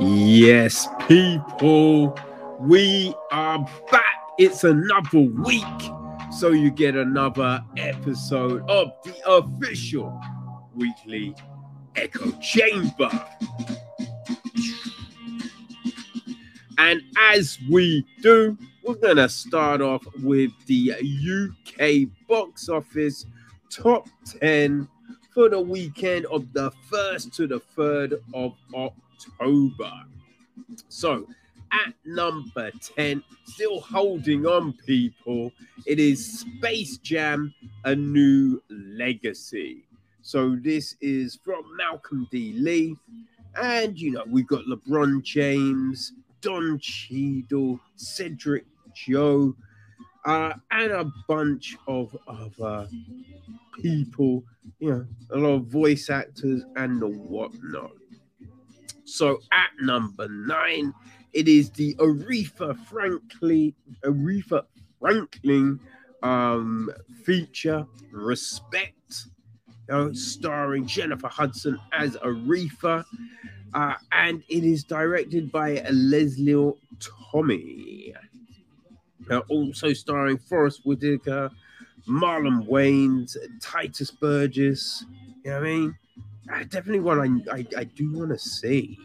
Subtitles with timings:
[0.00, 2.18] Yes, people,
[2.58, 3.58] we are
[3.92, 4.04] back.
[4.38, 5.62] It's another week,
[6.32, 10.20] so you get another episode of the official
[10.74, 11.36] weekly
[11.94, 13.08] Echo Chamber.
[16.78, 23.26] And as we do, we're going to start off with the UK box office
[23.70, 24.08] top
[24.40, 24.88] 10
[25.32, 29.03] for the weekend of the 1st to the 3rd of October.
[30.88, 31.26] So,
[31.72, 35.52] at number 10, still holding on, people,
[35.86, 37.52] it is Space Jam
[37.84, 39.84] A New Legacy.
[40.22, 42.54] So, this is from Malcolm D.
[42.56, 42.96] Lee.
[43.56, 49.54] And, you know, we've got LeBron James, Don Cheadle, Cedric Joe,
[50.24, 52.88] uh, and a bunch of other
[53.80, 54.42] people,
[54.78, 57.92] you know, a lot of voice actors and the whatnot.
[59.04, 60.92] So at number nine,
[61.32, 63.74] it is the Aretha Franklin,
[64.04, 64.64] Aretha
[65.00, 65.80] Franklin
[66.22, 66.90] um,
[67.24, 69.26] feature, Respect,
[70.12, 73.04] starring Jennifer Hudson as Aretha.
[73.74, 78.14] Uh, and it is directed by Liesl Tommy.
[79.30, 81.50] Uh, also starring Forest Whitaker,
[82.08, 85.04] Marlon Wayans, Tituss Burgess.
[85.44, 85.98] You know what I mean?
[86.46, 87.48] Definitely want.
[87.48, 88.98] I I, I do want to see.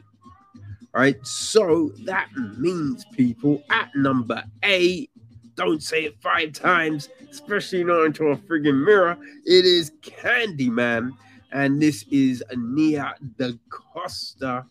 [0.95, 5.11] All right, so that means people at number eight.
[5.55, 9.17] Don't say it five times, especially not into a friggin' mirror.
[9.45, 11.11] It is Candyman,
[11.51, 14.65] and this is Nia DaCosta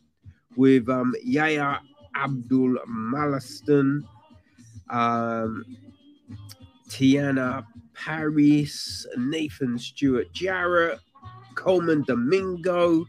[0.56, 1.80] with um, Yahya
[2.16, 4.02] Abdul Malaston,
[4.90, 5.64] um,
[6.88, 10.98] Teyonah Parris, Nathan Stewart Jarrett,
[11.58, 13.04] Colman Domingo,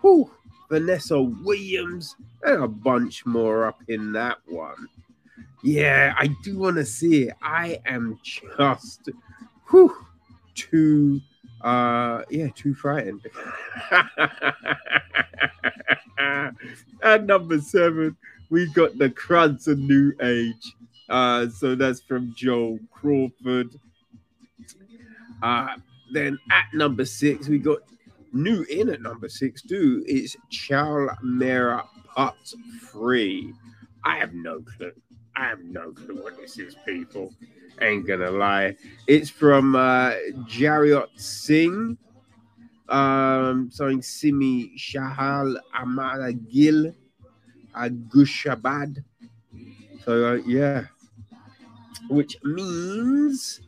[0.00, 0.28] whew,
[0.68, 4.88] Vanessa Williams, and a bunch more up in that one.
[5.62, 7.34] Yeah, I do want to see it.
[7.40, 9.10] I am just
[9.70, 9.94] whew,
[10.56, 11.20] too
[11.60, 13.26] uh yeah, too frightened.
[17.02, 18.16] At number seven,
[18.50, 20.74] we got the Croods of New Age.
[21.08, 23.78] Uh, so that's from Joel Crawford.
[25.42, 25.76] Uh,
[26.14, 27.80] then at number six, we got
[28.32, 30.02] new in at number six too.
[30.06, 32.36] It's Chal Mera Part
[32.90, 33.52] Three.
[34.04, 34.92] I have no clue.
[35.36, 37.32] I have no clue what this is, people.
[37.80, 38.76] Ain't gonna lie.
[39.06, 40.12] It's from uh
[40.46, 41.98] Janjot Singh.
[42.88, 46.94] Um, starring Simi Chahal Amara Gil
[47.74, 49.02] Agushabad.
[50.04, 50.84] So uh, yeah,
[52.10, 53.60] which means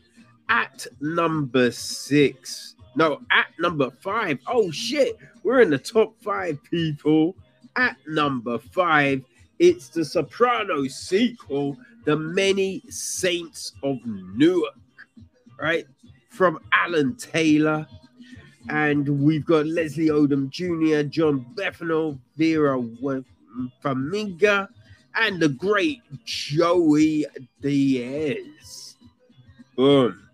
[0.49, 4.39] at number six, no, at number five.
[4.47, 7.37] Oh shit, we're in the top five, people.
[7.77, 9.23] At number five,
[9.59, 14.75] it's the Sopranos sequel, The Many Saints of Newark,
[15.61, 15.87] right?
[16.31, 17.87] From Alan Taylor.
[18.69, 22.83] And we've got Leslie Odom Jr., Jon Bernthal, Vera
[23.85, 24.69] Farmiga,
[25.15, 27.27] and the great Joey
[27.61, 28.97] Diaz.
[29.77, 30.26] Boom.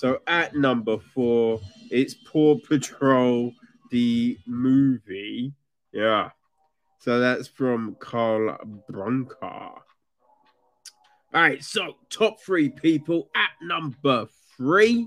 [0.00, 3.52] So at number four, it's Paw Patrol,
[3.90, 5.52] the movie.
[5.92, 6.30] Yeah.
[7.00, 8.56] So that's from Cal
[8.88, 9.42] Brunker.
[9.42, 9.82] All
[11.34, 15.06] right, so top three people at number three.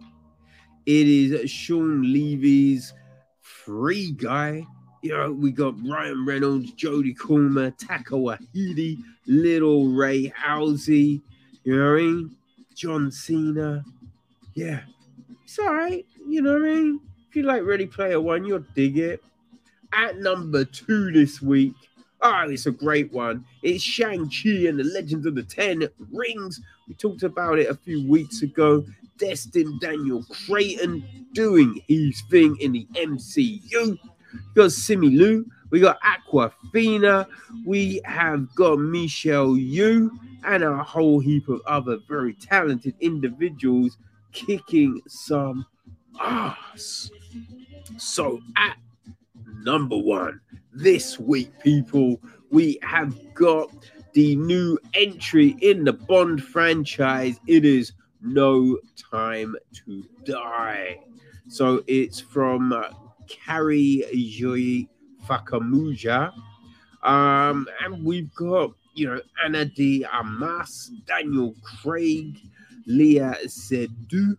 [0.85, 2.93] It is Shawn Levy's
[3.41, 4.63] Free Guy.
[5.01, 11.23] You know, we got Ryan Reynolds, Jodie Comer, Taika Waititi, Little Ray Halsey.
[11.63, 12.35] You know what I mean?
[12.75, 13.83] John Cena.
[14.55, 14.81] Yeah,
[15.43, 16.05] it's all right.
[16.27, 16.99] You know what I mean?
[17.29, 19.23] If you like Ready Player One, you'll dig it.
[19.91, 21.73] At number two this week,
[22.21, 23.45] oh, it's a great one.
[23.61, 26.61] It's Shang-Chi and the Legends of the Ten Rings.
[26.87, 28.85] We talked about it a few weeks ago.
[29.17, 31.03] Destin Daniel Cretton
[31.33, 33.61] doing his thing in the MCU.
[33.73, 37.27] We got Simu Liu, we got Awkwafina,
[37.65, 40.09] we have got Michelle Yeoh,
[40.43, 43.97] and a whole heap of other very talented individuals
[44.33, 45.65] kicking some
[46.19, 47.09] ass.
[47.97, 48.77] So at
[49.63, 50.41] number one
[50.73, 52.19] this week, people,
[52.51, 53.71] we have got
[54.13, 57.39] the new entry in the Bond franchise.
[57.47, 58.77] It is No
[59.11, 60.99] Time to Die.
[61.47, 62.89] So it's from uh,
[63.27, 64.89] Cary Joji
[65.25, 66.31] Fukunaga.
[67.03, 72.39] Um, and we've got, you know, Ana de Armas, Daniel Craig,
[72.87, 74.37] Léa Seydoux,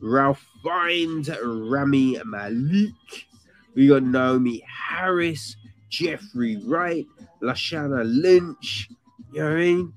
[0.00, 3.26] Ralph Fiennes, Rami Malek.
[3.74, 5.56] We got Naomie Harris,
[5.88, 7.06] Jeffrey Wright,
[7.42, 8.90] Lashana Lynch.
[9.32, 9.92] You know what I mean?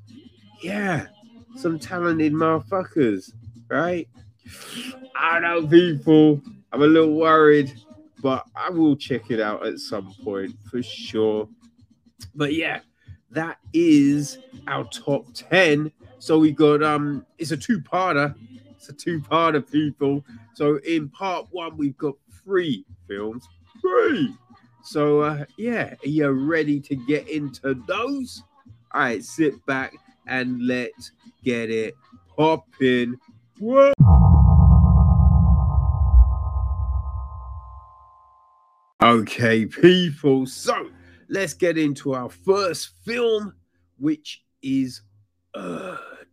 [0.62, 1.08] Yeah,
[1.56, 3.32] some talented motherfuckers,
[3.70, 4.08] right?
[5.16, 6.42] I don't know people.
[6.72, 7.74] I'm a little worried,
[8.22, 11.48] but I will check it out at some point for sure.
[12.36, 12.80] But yeah,
[13.32, 15.92] that is our top 10.
[16.24, 18.34] So we got um it's a two-parter.
[18.78, 20.24] It's a two-parter, people.
[20.54, 22.14] So in part one, we've got
[22.46, 23.46] three films.
[23.82, 24.34] Three.
[24.86, 28.42] So uh yeah, are you ready to get into those?
[28.94, 31.12] All right, sit back and let's
[31.44, 31.94] get it
[32.38, 33.20] popping.
[33.60, 33.92] Whoa.
[39.04, 40.46] Okay, people.
[40.46, 40.90] So
[41.28, 43.56] let's get into our first film,
[43.98, 45.02] which is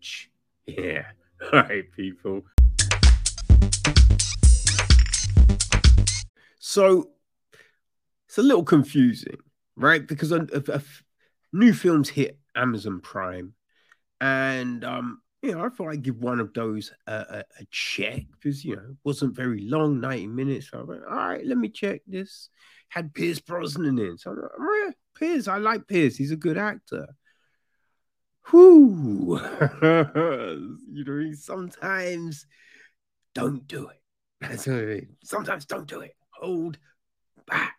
[0.00, 0.30] Urge.
[0.66, 1.04] Yeah.
[1.52, 2.42] All right, people.
[6.58, 7.10] So
[8.26, 9.38] it's a little confusing,
[9.76, 10.06] right?
[10.06, 10.82] Because a,
[11.52, 13.54] new films hit Amazon Prime,
[14.20, 18.64] and um, you know, I thought I'd give one of those a, a, check because
[18.64, 20.70] you know it wasn't very long, ninety minutes.
[20.70, 22.50] So I went, all right, let me check this.
[22.88, 26.16] Had Pierce Brosnan in, so I'm like, Pierce, I like Pierce.
[26.16, 27.08] He's a good actor.
[28.52, 29.38] Whoo,
[30.92, 32.46] you know, sometimes
[33.34, 34.02] don't do it.
[34.40, 35.16] That's what I mean.
[35.24, 36.16] Sometimes don't do it.
[36.30, 36.78] Hold
[37.46, 37.76] back.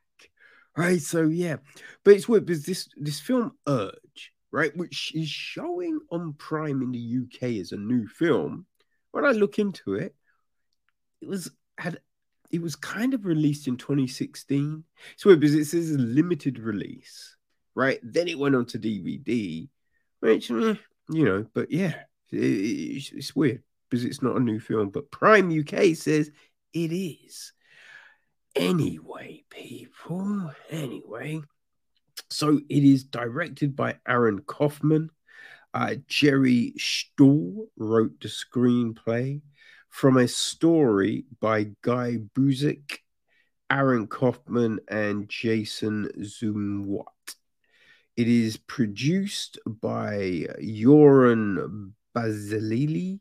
[0.77, 1.01] Right.
[1.01, 1.57] So yeah.
[2.03, 6.91] But it's weird because this this film Urge, right, which is showing on Prime in
[6.91, 8.65] the UK as a new film.
[9.11, 10.15] When I look into it,
[11.21, 11.99] it was had
[12.51, 14.83] it was kind of released in 2016.
[15.13, 17.35] It's weird because it says limited release,
[17.75, 17.99] right?
[18.03, 19.69] Then it went on to DVD,
[20.21, 20.75] which eh,
[21.09, 21.95] you know, but yeah,
[22.31, 24.89] it's, it's weird because it's not a new film.
[24.89, 26.31] But Prime UK says
[26.73, 27.51] it is.
[28.55, 31.41] Anyway, people, anyway.
[32.29, 35.09] So it is directed by Aaron Kaufman.
[35.73, 39.41] Uh, Jerry Stahl wrote the screenplay
[39.89, 42.99] from a story by Guy Busick,
[43.69, 47.05] Aaron Kaufman, and Jason Zumwalt.
[48.17, 53.19] It is produced by Yoram Barzilai,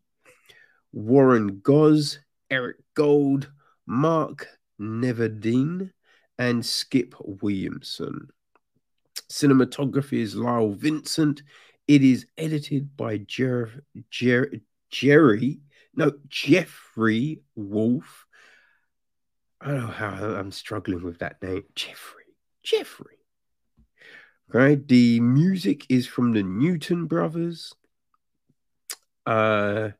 [0.92, 2.18] Warren Goz,
[2.50, 3.50] Eric Gold,
[3.86, 4.48] Mark
[4.80, 5.92] Neveldine,
[6.38, 8.28] and Skip Williamson.
[9.30, 11.42] Cinematography is Lyle Vincent.
[11.86, 14.60] It is edited by Jer- Jer-
[14.90, 15.60] Jerry,
[15.94, 18.26] no, Jeffrey Wolf.
[19.60, 21.64] I don't know how I'm struggling with that name.
[21.74, 22.24] Jeffrey.
[22.62, 23.19] Jeffrey.
[24.52, 24.86] Right.
[24.86, 27.72] The music is from the Newton brothers.
[29.24, 29.90] Uh,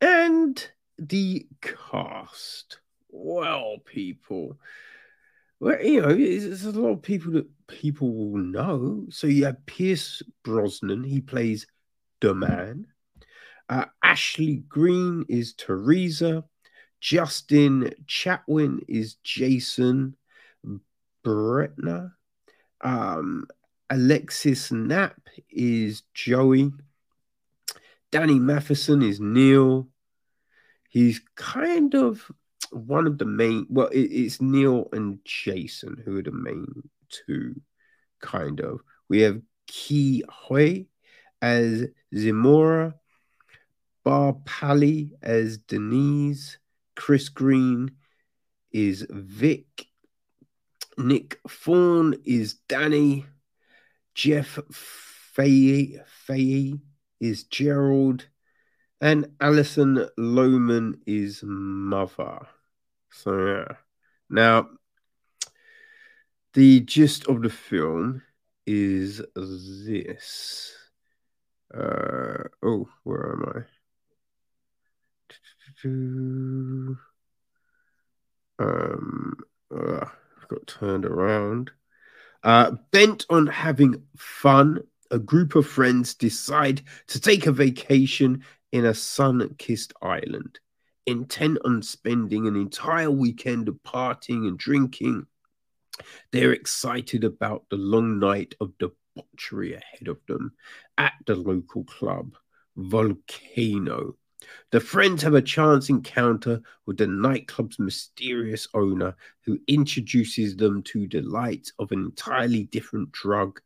[0.00, 0.68] and
[0.98, 2.78] the cast.
[3.08, 4.58] Well, people.
[5.58, 9.06] Well, you know, there's a lot of people that people will know.
[9.10, 11.66] So you have Pierce Brosnan, he plays
[12.20, 12.86] the man.
[13.68, 16.44] Uh, Ashley Greene is Teresa.
[17.00, 20.16] Justin Chatwin is Jason
[21.24, 22.12] Bretner.
[22.86, 23.48] Um,
[23.90, 26.70] Alexis Knapp is Joey.
[28.12, 29.88] Danny Masterson is Neil.
[30.88, 32.30] He's kind of
[32.70, 33.66] one of the main.
[33.68, 37.60] Well, it, it's Neil and Jason who are the main two,
[38.20, 38.80] kind of.
[39.08, 40.86] We have Ki Huy
[41.42, 42.94] as Zimora,
[44.04, 46.58] Bar Paly as Denise,
[46.94, 47.90] Chris Green
[48.70, 49.88] is Vic,
[50.98, 53.26] Nick Thune is Danny,
[54.14, 56.80] Jeff Fahey, Fahey
[57.20, 58.26] is Gerald,
[59.00, 62.46] and Alison Lohman is Mother.
[63.10, 63.76] So yeah.
[64.30, 64.68] Now,
[66.54, 68.22] the gist of the film
[68.66, 70.72] is this.
[71.72, 73.66] Uh, oh, where am
[75.84, 76.96] I?
[78.58, 79.36] Um,
[79.70, 80.06] uh,
[80.48, 81.70] got turned around.
[82.42, 88.84] Uh, bent on having fun, a group of friends decide to take a vacation in
[88.84, 90.58] a sun kissed island,
[91.06, 95.26] intent on spending an entire weekend of partying and drinking.
[96.30, 100.52] They're excited about the long night of debauchery ahead of them
[100.98, 102.36] at the local club,
[102.76, 104.16] Volcano.
[104.70, 111.06] The friends have a chance encounter with the nightclub's mysterious owner who introduces them to
[111.08, 113.60] the light of an entirely different drug,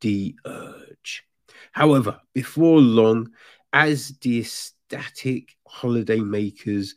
[0.00, 1.24] the urge.
[1.72, 3.30] However, before long,
[3.72, 6.94] as the ecstatic holidaymakers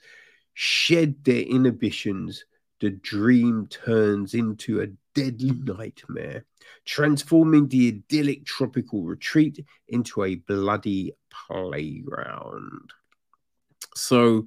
[0.53, 2.45] shed their inhibitions,
[2.79, 6.45] the dream turns into a deadly nightmare,
[6.85, 12.91] transforming the idyllic tropical retreat into a bloody playground.
[13.95, 14.45] So,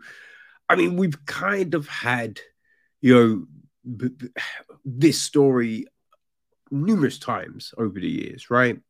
[0.69, 2.41] I mean, we've kind of had,
[3.01, 4.09] you know,
[4.85, 5.87] this story
[6.71, 8.81] numerous times over the years, right?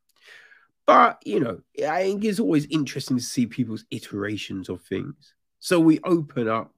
[0.86, 5.34] But, you know, I think it's always interesting to see people's iterations of things.
[5.58, 6.72] So we open up.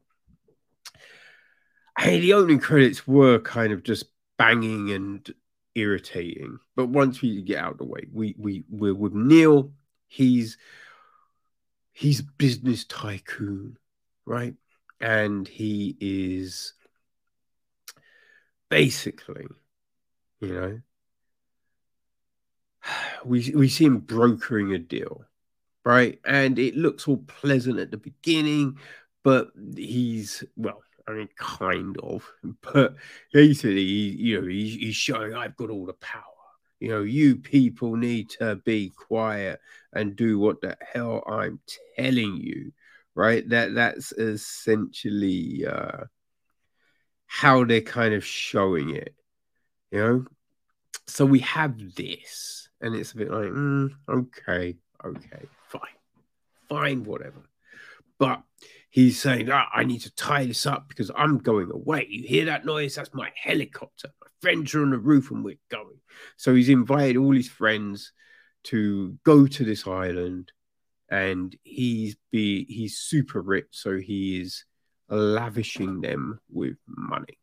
[1.98, 4.04] Hey, the opening credits were kind of just
[4.38, 5.34] banging and
[5.74, 6.58] irritating.
[6.76, 9.72] But once we get out of the way, we we we're with Neil.
[10.08, 10.56] He's
[11.96, 13.78] he's business tycoon,
[14.26, 14.54] right?
[15.00, 16.74] And he is
[18.68, 19.46] basically,
[20.40, 20.80] you know,
[23.24, 25.24] we we see him brokering a deal,
[25.86, 26.20] right?
[26.26, 28.76] And it looks all pleasant at the beginning,
[29.24, 32.96] but he's well, I mean, kind of, but
[33.32, 36.35] basically, you know, he's, he's showing I've got all the power.
[36.80, 39.60] You know, you people need to be quiet
[39.92, 41.60] and do what the hell I'm
[41.98, 42.72] telling you,
[43.14, 43.48] right?
[43.48, 46.04] That that's essentially uh,
[47.26, 49.14] how they're kind of showing it,
[49.90, 50.24] you know.
[51.06, 55.80] So we have this, and it's a bit like, mm, okay, okay, fine,
[56.68, 57.48] fine, whatever.
[58.18, 58.42] But
[58.90, 62.06] he's saying, ah, I need to tie this up because I'm going away.
[62.08, 62.94] You hear that noise?
[62.94, 64.10] That's my helicopter.
[64.20, 65.98] My friends are on the roof and we're going.
[66.36, 68.12] So he's invited all his friends
[68.64, 70.52] to go to this island
[71.08, 74.64] and he's be he's super rich, so he is
[75.08, 77.38] lavishing them with money.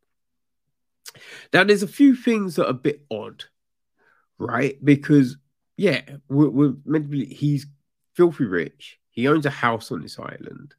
[1.53, 3.45] Now, there's a few things that are a bit odd,
[4.37, 4.83] right?
[4.83, 5.37] Because
[5.77, 7.67] yeah, we're, we're meant to be, he's
[8.15, 8.99] filthy rich.
[9.09, 10.75] He owns a house on this island.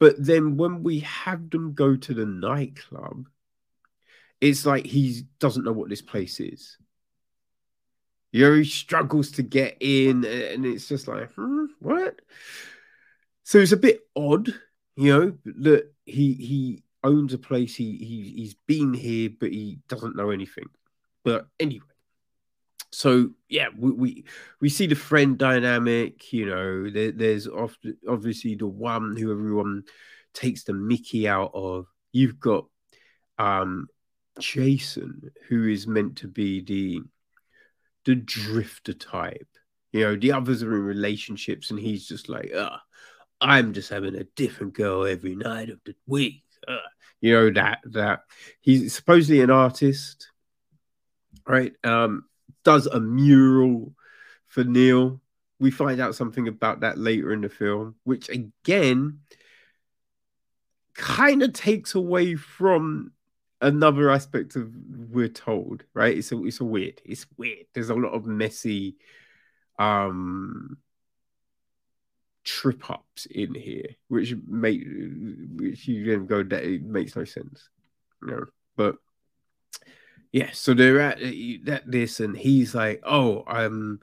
[0.00, 3.28] But then when we have them go to the nightclub,
[4.40, 6.78] it's like he doesn't know what this place is.
[8.32, 12.20] You know, he struggles to get in, and it's just like, hmm, what?
[13.44, 14.48] So it's a bit odd,
[14.96, 17.74] you know, that he he owns a place.
[17.74, 20.68] He he he's been here, but he doesn't know anything.
[21.24, 21.84] But anyway,
[22.92, 24.24] so yeah, we, we,
[24.60, 26.32] we see the friend dynamic.
[26.32, 29.84] You know, there, there's often, obviously the one who everyone
[30.34, 31.86] takes the Mickey out of.
[32.12, 32.66] You've got
[33.38, 33.86] um,
[34.38, 37.00] Jason, who is meant to be the
[38.04, 39.48] the drifter type.
[39.92, 42.76] You know, the others are in relationships, and he's just like, uh,
[43.40, 46.42] I'm just having a different girl every night of the week.
[47.20, 48.20] You know that that
[48.60, 50.30] he's supposedly an artist,
[51.46, 51.72] right?
[51.84, 52.24] Um,
[52.64, 53.94] does a mural
[54.46, 55.20] for Neil.
[55.58, 59.20] We find out something about that later in the film, which again
[60.94, 63.12] kind of takes away from
[63.60, 64.72] another aspect of
[65.10, 66.16] we're told, right?
[66.16, 67.00] It's a it's a weird.
[67.04, 67.66] It's weird.
[67.74, 68.96] There's a lot of messy
[69.78, 70.78] um
[72.44, 74.82] trip ups in here, which make
[75.56, 77.68] which you then go that it makes no sense.
[78.22, 78.44] You know,
[78.76, 78.96] but
[80.32, 84.00] yeah, so they're at, uh, at this, and he's like, "Oh, um,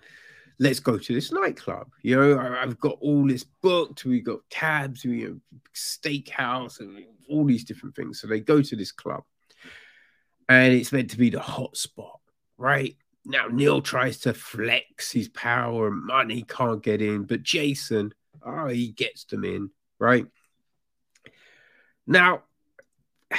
[0.60, 1.90] let's go to this nightclub.
[2.02, 4.06] You know, I, have got all this booked.
[4.06, 5.38] We got cabs, we have
[5.74, 8.20] steakhouse, and all these different things.
[8.20, 9.24] So they go to this club,
[10.50, 12.20] and it's meant to be the hot spot,
[12.58, 12.96] right?
[13.26, 18.14] Now Neil tries to flex his power and money, can't get in, but Jason,
[18.46, 19.70] oh, he gets them in,
[20.00, 20.26] right?
[22.06, 22.44] Now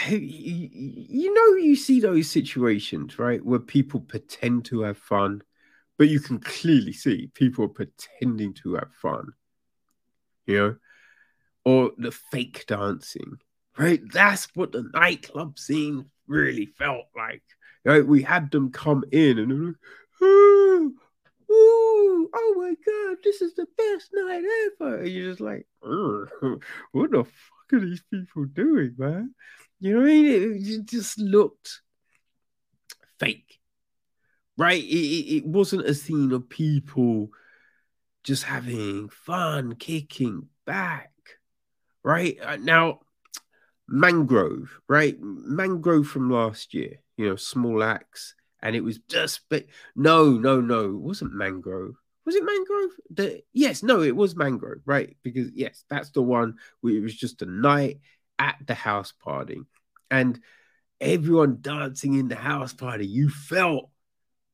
[0.09, 5.43] you know you see those situations right where people pretend to have fun
[5.97, 9.33] but you can clearly see people pretending to have fun
[10.47, 10.77] you know?
[11.65, 13.39] Or the fake dancing
[13.79, 14.01] right?
[14.13, 17.43] That's what the nightclub scene really felt like
[17.85, 18.07] right?
[18.07, 19.75] We had them come in and like
[21.51, 24.45] oh, oh my god this is the best night
[24.81, 24.99] ever.
[24.99, 29.35] And you're just like what the fuck are these people doing man
[29.81, 30.81] you know what I mean?
[30.81, 31.83] It, just looked
[33.19, 33.61] fake,
[34.57, 34.83] right?
[34.83, 37.31] It, it, it wasn't a scene of people
[38.25, 41.13] just having fun, kicking back,
[42.03, 42.37] right?
[42.43, 43.01] Uh, now,
[43.89, 45.17] Mangrove, right?
[45.21, 50.61] Mangrove from last year, you know, small axe, and it was just, but no, no,
[50.61, 51.95] no, it wasn't Mangrove.
[52.27, 52.91] Was it Mangrove?
[53.09, 55.17] The yes, no, it was Mangrove, right?
[55.23, 58.01] Because yes, that's the one where it was just a night
[58.39, 59.61] at the house party
[60.11, 60.41] and
[61.01, 63.91] everyone dancing in the house party, you felt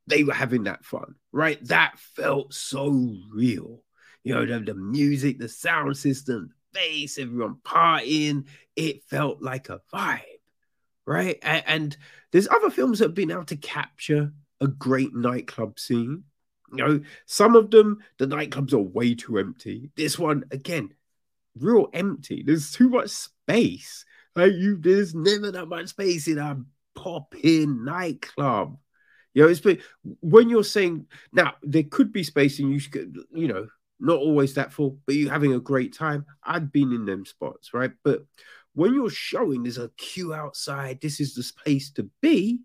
[0.07, 1.63] they were having that fun, right?
[1.69, 3.83] That felt so real.
[4.23, 9.69] You know, the, the music, the sound system, the bass, everyone partying, it felt like
[9.69, 10.21] a vibe,
[11.07, 11.39] right?
[11.43, 11.97] And, and
[12.33, 16.25] there's other films that have been able to capture a great nightclub scene.
[16.73, 19.91] You know, some of them, the nightclubs are way too empty.
[19.97, 20.91] This one, again,
[21.59, 22.43] real empty.
[22.45, 24.05] There's too much space.
[24.35, 26.59] Like you, there's never that much space in a
[26.95, 28.77] pop-in nightclub.
[29.33, 29.79] You know, it's but
[30.21, 33.67] when you're saying now there could be space and you should, you know,
[34.01, 36.27] not always that full, but you're having a great time.
[36.43, 37.93] I've been in them spots, right?
[38.03, 38.25] But
[38.75, 42.61] when you're showing there's a queue outside, this is the space to be,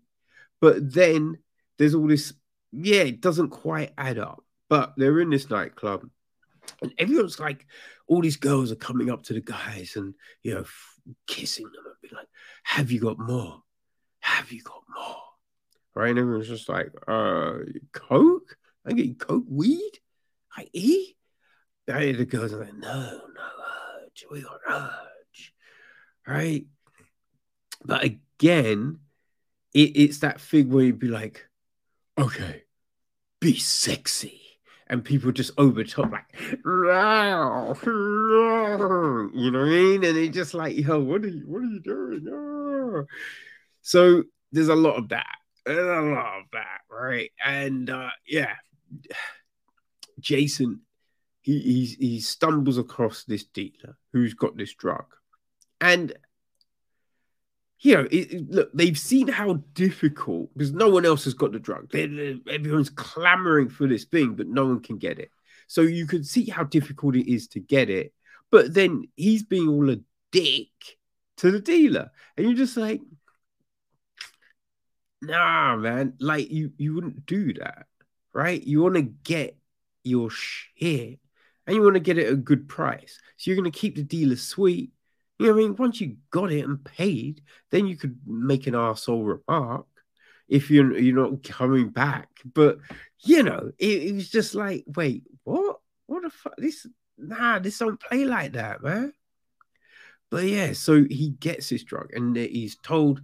[0.60, 1.38] but then
[1.78, 2.34] there's all this,
[2.72, 4.44] yeah, it doesn't quite add up.
[4.68, 6.08] But they're in this nightclub,
[6.82, 7.66] and everyone's like,
[8.06, 10.64] all these girls are coming up to the guys and you know,
[11.26, 12.28] kissing them and be like,
[12.64, 13.62] Have you got more?
[14.20, 15.16] Have you got more?
[15.94, 16.10] right?
[16.10, 17.54] And everyone's just like, uh,
[17.92, 18.56] Coke?
[18.86, 19.92] I get Coke weed?
[20.56, 21.16] I eat?
[21.88, 22.16] Right?
[22.16, 23.48] The girls are like, no, no
[24.02, 24.24] urge.
[24.30, 25.52] We got urge.
[26.26, 26.66] Right?
[27.84, 29.00] But again,
[29.74, 31.46] it, it's that thing where you'd be like,
[32.18, 32.64] okay,
[33.40, 34.39] be sexy.
[34.90, 37.86] And people just over top, like, you know what
[39.36, 40.04] I mean?
[40.04, 43.06] And it's just like, yo, what are you, what are you doing?
[43.82, 47.30] So there's a lot of that there's a lot of that, right?
[47.44, 48.54] And uh, yeah,
[50.18, 50.80] Jason,
[51.40, 55.06] he he he stumbles across this dealer who's got this drug,
[55.80, 56.12] and
[57.80, 61.58] you know, it, look, they've seen how difficult because no one else has got the
[61.58, 61.90] drug.
[61.90, 65.30] They're, they're, everyone's clamoring for this thing, but no one can get it.
[65.66, 68.12] So you can see how difficult it is to get it.
[68.50, 69.96] But then he's being all a
[70.32, 70.68] dick
[71.38, 73.00] to the dealer, and you're just like,
[75.22, 77.86] nah, man, like you you wouldn't do that,
[78.34, 78.62] right?
[78.62, 79.56] You want to get
[80.02, 81.20] your shit
[81.66, 83.20] and you want to get it at a good price.
[83.36, 84.90] So you're going to keep the dealer sweet.
[85.40, 85.76] You know I mean?
[85.76, 89.86] Once you got it and paid, then you could make an arsehole remark
[90.48, 92.28] if you're you're not coming back.
[92.44, 92.78] But
[93.20, 95.78] you know, it, it was just like, wait, what?
[96.06, 96.56] What the fuck?
[96.58, 96.86] This
[97.16, 99.12] nah, this don't play like that, man.
[100.30, 103.20] But yeah, so he gets this drug and he's told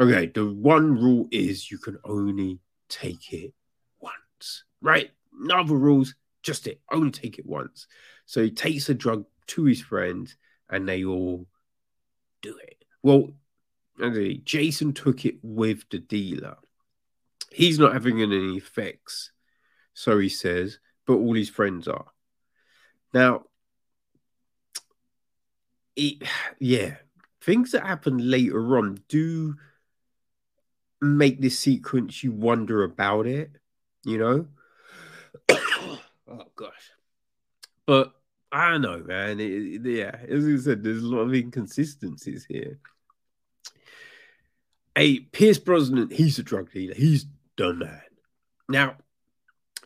[0.00, 2.58] Okay, the one rule is you can only
[2.88, 3.52] take it
[4.00, 5.10] once, right?
[5.30, 6.80] No other rules, just it.
[6.90, 7.86] Only take it once.
[8.24, 10.32] So he takes the drug to his friend
[10.70, 11.46] and they all
[12.42, 12.84] do it.
[13.02, 13.30] Well,
[14.44, 16.56] Jason took it with the dealer.
[17.52, 19.32] He's not having any effects,
[19.92, 22.06] so he says, but all his friends are.
[23.12, 23.44] Now,
[25.96, 26.22] it,
[26.58, 26.96] yeah,
[27.40, 29.56] things that happen later on do
[31.00, 33.50] make this sequence you wonder about it,
[34.04, 34.46] you know?
[36.28, 36.90] oh gosh.
[37.86, 38.14] But
[38.52, 39.38] I know, man.
[39.38, 42.78] It, yeah, as you said, there's a lot of inconsistencies here.
[44.94, 46.94] Hey, Pierce Brosnan, he's a drug dealer.
[46.94, 48.08] He's done that.
[48.68, 48.96] Now,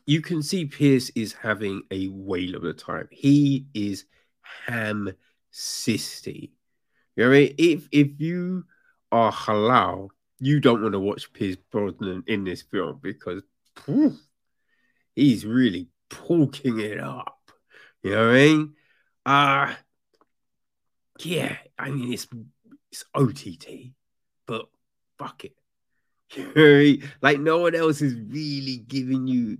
[0.07, 3.09] you can see Pierce is having a whale of a time.
[3.11, 4.05] He is
[4.67, 5.13] ham
[5.53, 6.51] sisty.
[7.17, 7.55] You know what I mean?
[7.59, 8.65] If if you
[9.13, 10.09] are halal,
[10.41, 13.43] you don't want to watch Pierce Brosnan in this film because
[15.15, 17.44] he's really poking it up.
[18.05, 18.75] You know what I mean?
[19.27, 19.75] Uh
[21.21, 22.29] yeah, I mean it's
[22.93, 23.93] it's OTT,
[24.47, 24.67] but
[25.19, 25.55] fuck it.
[26.37, 29.59] You know, like no one else is really giving you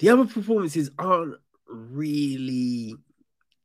[0.00, 1.36] the other performances aren't
[1.68, 2.96] really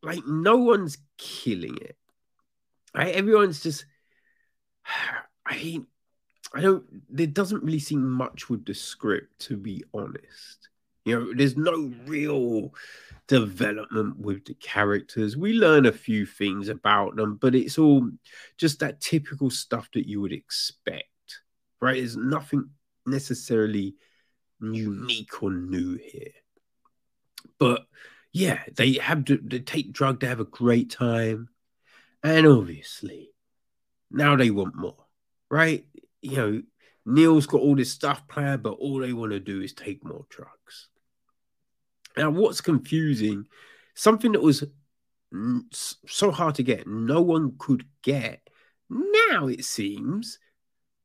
[0.04, 1.98] like no one's killing it.
[2.94, 3.16] Right?
[3.16, 3.86] Everyone's just
[5.46, 5.88] I mean
[6.54, 6.86] I don't.
[7.10, 10.70] There doesn't really seem much with the script, to be honest.
[11.06, 12.74] You know, there's no real
[13.28, 15.38] development with the characters.
[15.38, 18.10] We learn a few things about them, but it's all
[18.58, 21.04] just that typical stuff that you would expect,
[21.80, 21.98] right?
[21.98, 22.70] There's nothing
[23.06, 23.96] necessarily
[24.60, 26.34] unique or new here.
[27.60, 27.86] But
[28.34, 31.50] yeah, they have to they take drug to have a great time.
[32.24, 33.30] And obviously,
[34.10, 35.06] now they want more,
[35.50, 35.86] right?
[36.26, 36.62] you know,
[37.06, 40.26] Neil's got all this stuff planned, but all they want to do is take more
[40.30, 40.89] drugs.
[42.17, 43.47] Now, what's confusing,
[43.93, 44.63] something that was
[45.71, 48.47] so hard to get, no one could get.
[48.89, 50.39] Now it seems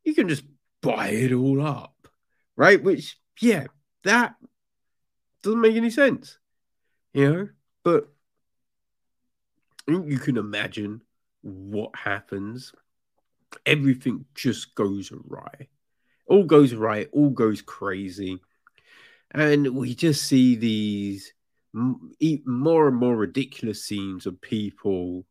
[0.04, 0.44] you can just
[0.82, 2.08] buy it all up,
[2.56, 2.82] right?
[2.82, 3.66] Which, yeah,
[4.04, 4.34] that
[5.42, 6.38] doesn't make any sense,
[7.12, 7.48] you know,
[7.82, 8.08] but
[9.88, 11.00] you can imagine
[11.42, 12.72] what happens
[13.66, 15.68] everything just goes awry.
[16.26, 18.40] All goes right, all goes crazy.
[19.32, 21.32] And we just see these
[21.72, 25.24] more and more ridiculous scenes of people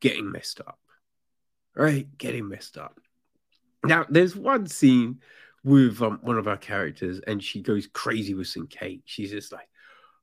[0.00, 0.78] getting messed up.
[1.74, 2.06] right?
[2.18, 2.98] Getting messed up.
[3.84, 5.20] Now, there's one scene
[5.64, 9.02] with um, one of our characters, and she goes crazy with some cake.
[9.04, 9.68] She's just like,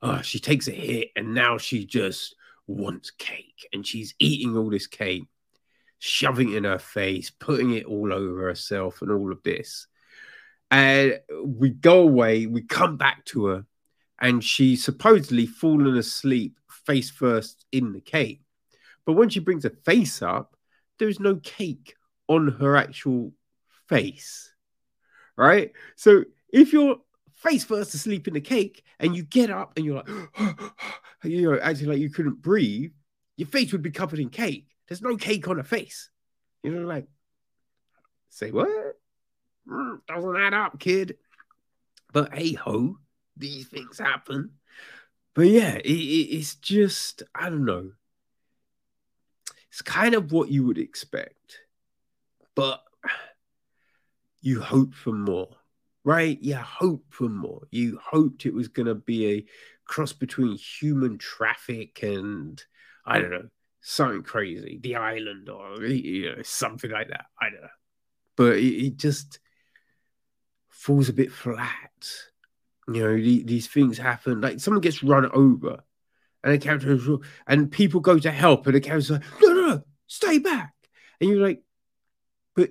[0.02, 2.36] oh, she takes a hit, and now she just
[2.68, 5.24] wants cake, and she's eating all this cake,
[6.00, 9.88] shoving it in her face, putting it all over herself, and all of this.
[10.70, 13.66] And we go away, we come back to her,
[14.20, 18.42] and she's supposedly fallen asleep face first in the cake.
[19.06, 20.56] But when she brings her face up,
[21.00, 21.96] there's no cake
[22.28, 23.34] on her actual
[23.88, 24.54] face.
[25.38, 25.72] Right?
[25.96, 26.98] So if you're
[27.38, 30.10] face first asleep in the cake and you get up and you're like,
[31.24, 32.92] you know, acting like you couldn't breathe,
[33.38, 34.68] your face would be covered in cake.
[34.88, 36.10] There's no cake on her face.
[36.64, 37.06] You know, like,
[38.30, 38.68] say what?
[39.70, 41.18] Mm, doesn't add up, kid.
[42.14, 42.98] But hey ho,
[43.36, 44.52] these things happen.
[45.34, 47.92] But yeah, it, it, it's just, I don't know.
[49.70, 51.60] It's kind of what you would expect.
[52.56, 52.82] But
[54.42, 55.50] you hope for more,
[56.04, 56.42] right?
[56.42, 57.68] You hope for more.
[57.70, 59.46] You hoped it was going to be a
[59.86, 62.60] cross between human traffic and,
[63.06, 63.50] I don't know,
[63.82, 67.26] something crazy, the island or you know, something like that.
[67.40, 67.68] I don't know.
[68.36, 69.40] But it, it just
[70.88, 72.10] falls a bit flat.
[72.88, 74.40] You know, the, these things happen.
[74.40, 75.84] Like someone gets run over,
[76.44, 76.98] and the character
[77.46, 80.74] and people go to help, and the character's like, no, no, no, stay back.
[81.20, 81.62] And you're like,
[82.56, 82.70] but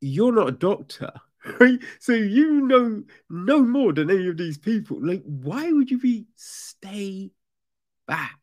[0.00, 1.12] you're not a doctor.
[1.58, 1.80] Right?
[1.98, 5.04] So you know no more than any of these people.
[5.04, 7.32] Like, why would you be stay
[8.06, 8.38] back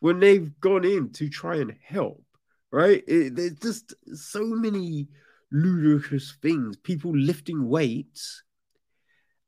[0.00, 2.22] when they've gone in to try and help?
[2.70, 3.02] Right?
[3.08, 5.08] It, there's just so many
[5.52, 6.76] ludicrous things.
[6.76, 8.42] People lifting weights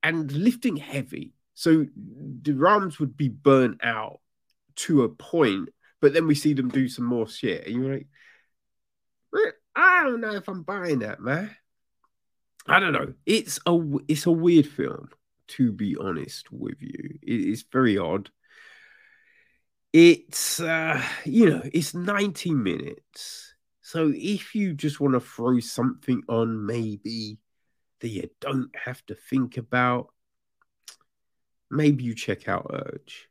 [0.03, 1.33] and lifting heavy.
[1.55, 4.21] So the arms would be burnt out
[4.77, 7.67] to a point, but then we see them do some more shit.
[7.67, 8.07] And you're like,
[9.75, 11.51] I don't know if I'm buying that, man.
[12.67, 13.13] I don't know.
[13.27, 15.09] It's a it's a weird film,
[15.49, 17.19] to be honest with you.
[17.23, 18.31] It is very odd.
[19.93, 23.54] It's uh, you know, it's 90 minutes.
[23.85, 27.39] So if you just want to throw something on, maybe
[28.01, 30.09] that you don't have to think about,
[31.71, 33.29] maybe you check out Urge.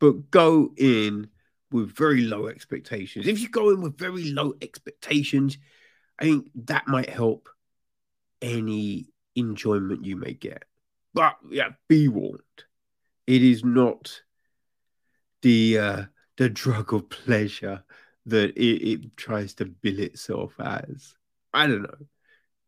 [0.00, 1.28] But go in
[1.70, 3.28] with very low expectations.
[3.28, 5.56] If you go in with very low expectations,
[6.18, 7.48] I think that might help
[8.42, 10.64] any enjoyment you may get.
[11.14, 12.40] But yeah, be warned.
[13.28, 14.20] It is not
[15.42, 16.02] the uh,
[16.38, 17.84] the drug of pleasure
[18.26, 21.14] that it, it tries to bill itself as.
[21.52, 22.06] I don't know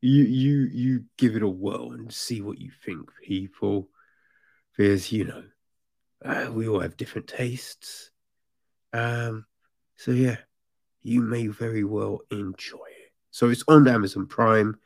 [0.04, 3.88] you you you give it a whirl and see what you think, people.
[4.76, 5.44] Because you know,
[6.22, 8.10] uh, we all have different tastes.
[8.92, 9.46] Um,
[9.96, 10.36] so yeah,
[11.02, 13.12] you may very well enjoy it.
[13.30, 14.78] So it's on Amazon Prime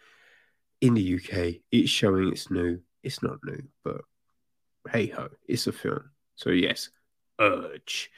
[0.81, 1.63] in the UK.
[1.73, 2.81] It's showing it's new.
[3.03, 4.03] It's not new, but
[4.93, 6.11] hey ho, it's a film.
[6.37, 6.91] So yes,
[7.41, 8.09] urge.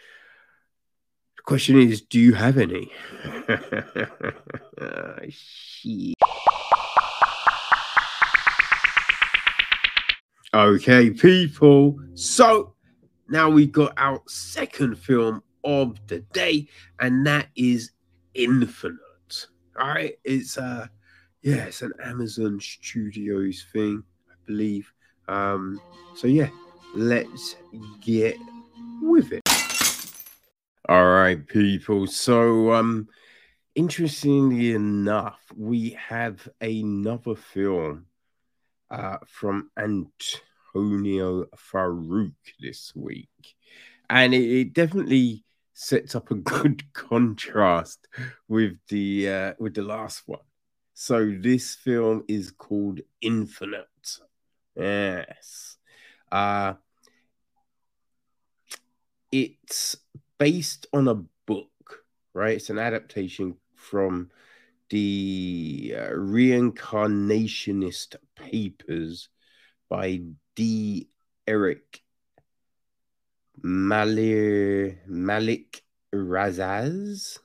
[1.41, 2.93] The question is, do you have any?
[4.79, 6.15] uh, shit.
[10.53, 11.99] Okay, people.
[12.13, 12.75] So
[13.31, 16.69] now we got our second film of the day,
[17.01, 17.93] and that is
[18.35, 18.99] Infinite.
[19.81, 20.89] All right, it's uh
[21.41, 24.93] yeah, it's an Amazon Studios thing, I believe.
[25.27, 25.81] Um,
[26.15, 26.51] so yeah,
[26.95, 27.57] let's
[28.03, 28.37] get
[29.01, 29.40] with it.
[31.31, 32.09] Right, people.
[32.09, 33.07] So um
[33.77, 38.07] interestingly enough, we have another film
[38.91, 43.55] uh, from Antoine Fuqua this week.
[44.09, 48.09] And it, it, definitely sets up a good contrast
[48.49, 50.49] with the uh, with the last one.
[50.95, 54.19] So this film is called Infinite.
[54.75, 55.77] Yes.
[56.33, 56.75] Uh
[59.33, 59.97] it's
[60.41, 61.15] based on a
[61.47, 62.57] book, right?
[62.57, 64.31] It's an adaptation from
[64.89, 69.29] the uh, Reincarnationist Papers
[69.91, 70.23] by
[70.57, 71.09] D.
[71.47, 72.01] Eric
[73.63, 75.83] Malir, Malik
[76.15, 77.39] Razaz.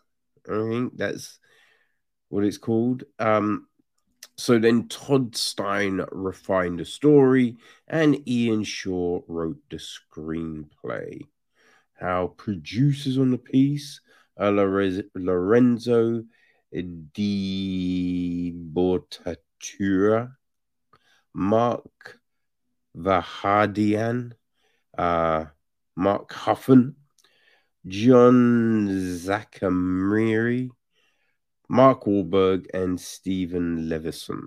[0.50, 1.38] I think that's
[2.30, 3.04] what it's called.
[3.20, 3.68] Um,
[4.38, 7.58] so then Todd Stein refined the story
[7.90, 11.26] and Ian Shaw wrote the screenplay.
[11.96, 14.02] How producers on the piece
[14.38, 16.24] are Lorenzo
[17.14, 20.38] di Bonaventura,
[21.34, 22.20] Mark
[22.96, 24.34] Vahradian,
[24.98, 25.46] uh,
[25.96, 26.96] Mark Huffam,
[27.88, 30.70] John Zachamiri,
[31.70, 34.44] Mark Wahlberg and Stephen Levinson.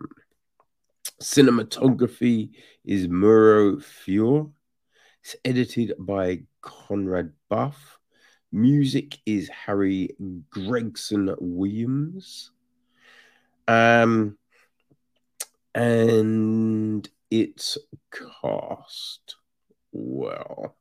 [1.20, 2.50] Cinematography
[2.84, 4.50] is Mauro Fiore.
[5.28, 7.98] It's edited by Conrad Buff.
[8.50, 10.16] Music is Harry
[10.48, 12.50] Gregson Williams.
[13.66, 14.38] Um,
[15.74, 17.76] and its
[18.10, 19.36] cast.
[19.92, 20.78] Well,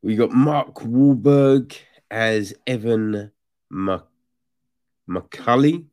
[0.00, 1.76] we got Mark Wahlberg
[2.12, 3.32] as Evan
[3.68, 4.06] Mc-
[5.10, 5.86] McCully.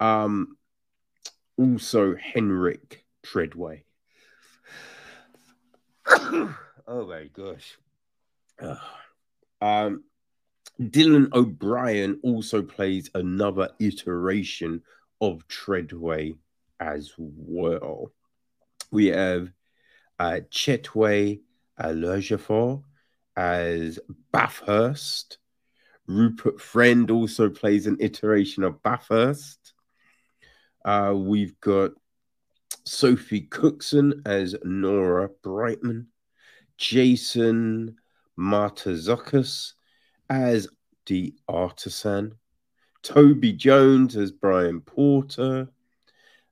[0.00, 0.56] Um,
[1.56, 3.84] also Henrik Treadway.
[6.86, 7.76] oh my gosh.
[9.60, 10.04] Um,
[10.80, 14.82] Dylan O'Brien also plays another iteration
[15.20, 16.34] of Treadway
[16.80, 18.12] as well.
[18.90, 19.52] We have
[20.18, 21.40] uh, Chetway
[21.78, 22.82] Lergerford
[23.36, 23.98] as
[24.32, 25.38] Bathurst.
[26.06, 29.74] Rupert Friend also plays an iteration of Bathurst.
[30.84, 31.92] Uh, we've got
[32.84, 36.08] Sophie Cookson as Nora Brightman.
[36.76, 37.96] Jason
[38.38, 39.72] Mantzoukas
[40.28, 40.68] as
[41.06, 42.34] the artisan.
[43.02, 45.68] Toby Jones as Brian Porter.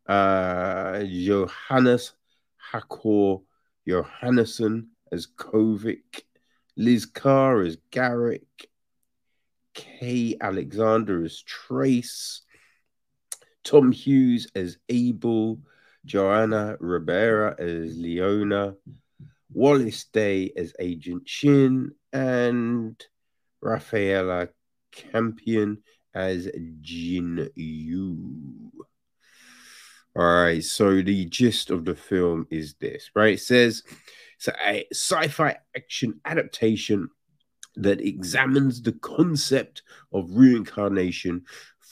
[0.07, 2.13] Uh, Johannes
[2.73, 3.43] Haukur
[3.89, 6.23] Johannesson as Kovic.
[6.77, 8.69] Liz Carr as Garrick.
[9.75, 12.43] Kae Alexander as Trace.
[13.63, 15.61] Tom Hughes as Abel.
[16.07, 18.75] Joana Ribeiro as Leona.
[19.53, 21.93] Wallis Day as Agent Shin.
[22.13, 22.97] And
[23.63, 24.49] Rafaela
[24.93, 25.83] Campion
[26.15, 26.49] as
[26.81, 28.73] Jin Yu.
[30.17, 33.35] All right, so the gist of the film is this, right?
[33.35, 33.85] It says
[34.37, 37.09] it's a sci fi action adaptation
[37.77, 39.83] that examines the concept
[40.13, 41.45] of reincarnation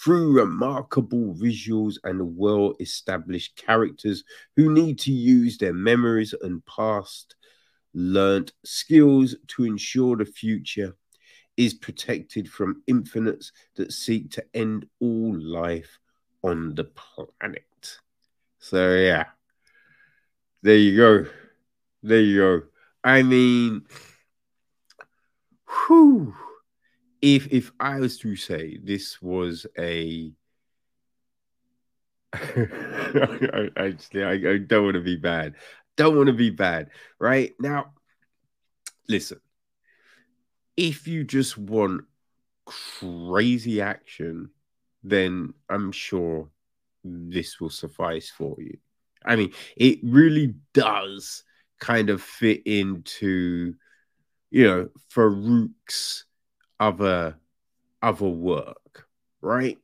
[0.02, 4.24] through remarkable visuals and well established characters
[4.56, 7.36] who need to use their memories and past
[7.98, 10.94] learnt skills to ensure the future
[11.56, 15.98] is protected from infinites that seek to end all life
[16.44, 17.98] on the planet.
[18.60, 19.24] So yeah,
[20.62, 21.26] there you go,
[22.04, 22.62] there you go.
[23.02, 23.82] I mean,
[25.66, 26.34] whew,
[27.20, 30.32] if if I was to say this was a
[32.32, 35.54] I, I, I, I don't want to be bad.
[35.98, 36.90] Don't want to be bad.
[37.18, 37.92] Right now,
[39.08, 39.40] listen.
[40.76, 42.04] If you just want
[42.64, 44.50] crazy action,
[45.02, 46.48] then I'm sure
[47.02, 48.78] this will suffice for you.
[49.24, 51.42] I mean, it really does
[51.80, 53.74] kind of fit into,
[54.50, 56.24] you know, Fuqua's
[56.78, 57.36] other
[58.00, 59.08] other work,
[59.40, 59.78] right?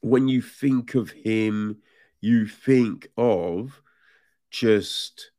[0.00, 1.82] When you think of him,
[2.22, 3.82] you think of
[4.50, 5.30] just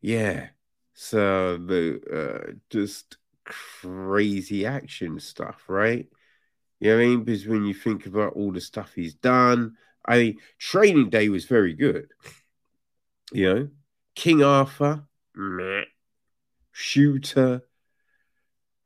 [0.00, 0.48] yeah,
[0.94, 2.00] so the
[2.48, 6.06] uh, just crazy action stuff, right?
[6.78, 7.24] You know what I mean?
[7.24, 11.44] Because when you think about all the stuff he's done, I mean, Training Day was
[11.44, 12.08] very good.
[13.32, 13.68] You know,
[14.14, 15.84] King Arthur, meh.
[16.72, 17.62] Shooter,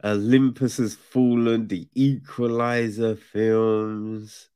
[0.03, 4.49] Olympus Has Fallen, the Equalizer films,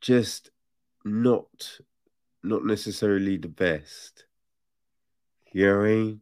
[0.00, 0.50] just
[1.04, 1.78] not
[2.48, 4.24] not necessarily the best.
[5.52, 6.20] You know what I mean?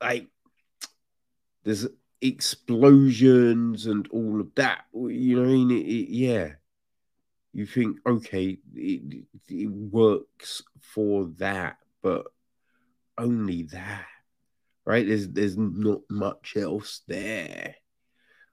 [0.00, 0.26] Like,
[1.64, 1.86] there's
[2.20, 4.84] explosions and all of that.
[4.94, 5.70] You know what I mean?
[5.70, 6.48] It, it, yeah.
[7.52, 12.26] You think, okay, it, it works for that, but
[13.18, 14.06] only that,
[14.86, 15.06] right?
[15.06, 17.74] There's there's not much else there,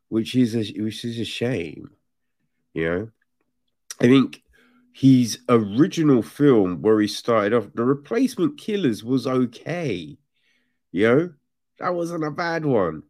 [0.10, 1.92] which is a which is a shame.
[2.74, 3.10] You know,
[4.02, 4.44] I think
[5.00, 10.18] his original film where he started off, The Replacement Killers, was okay.
[10.92, 11.34] You know,
[11.80, 13.04] that wasn't a bad one.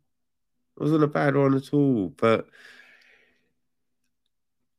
[0.78, 2.10] It wasn't a bad one at all.
[2.10, 2.46] But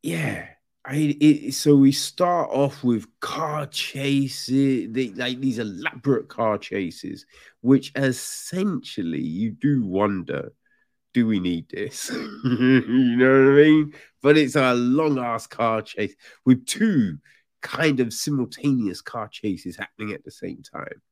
[0.05, 0.51] yeah,
[0.85, 7.27] I it, so we start off with car chases, like these elaborate car chases,
[7.61, 10.53] which essentially you do wonder,
[11.12, 12.11] do we need this?
[12.44, 13.94] you know what I mean?
[14.23, 17.18] But it's a long ass car chase with two
[17.62, 21.03] kind of simultaneous car chases happening at the same time.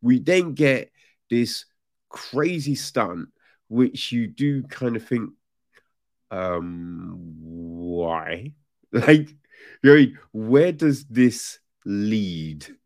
[0.00, 0.90] We then get
[1.30, 1.64] this
[2.08, 3.28] crazy stunt
[3.68, 5.30] which you do kind of think,
[6.30, 8.52] um, why?
[8.94, 9.30] Like,
[9.82, 12.66] you know, where does this lead?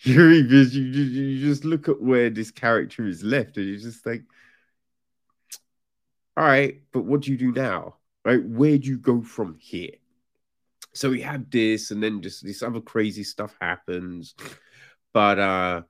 [0.00, 3.78] You know, because you, you just look at where this character is left, and you're
[3.78, 4.22] just like,
[6.36, 7.96] all right, but what do you do now?
[8.24, 8.44] Right?
[8.44, 9.92] Where do you go from here?
[10.92, 14.34] So we have this, and then just this other crazy stuff happens.
[15.12, 15.82] But uh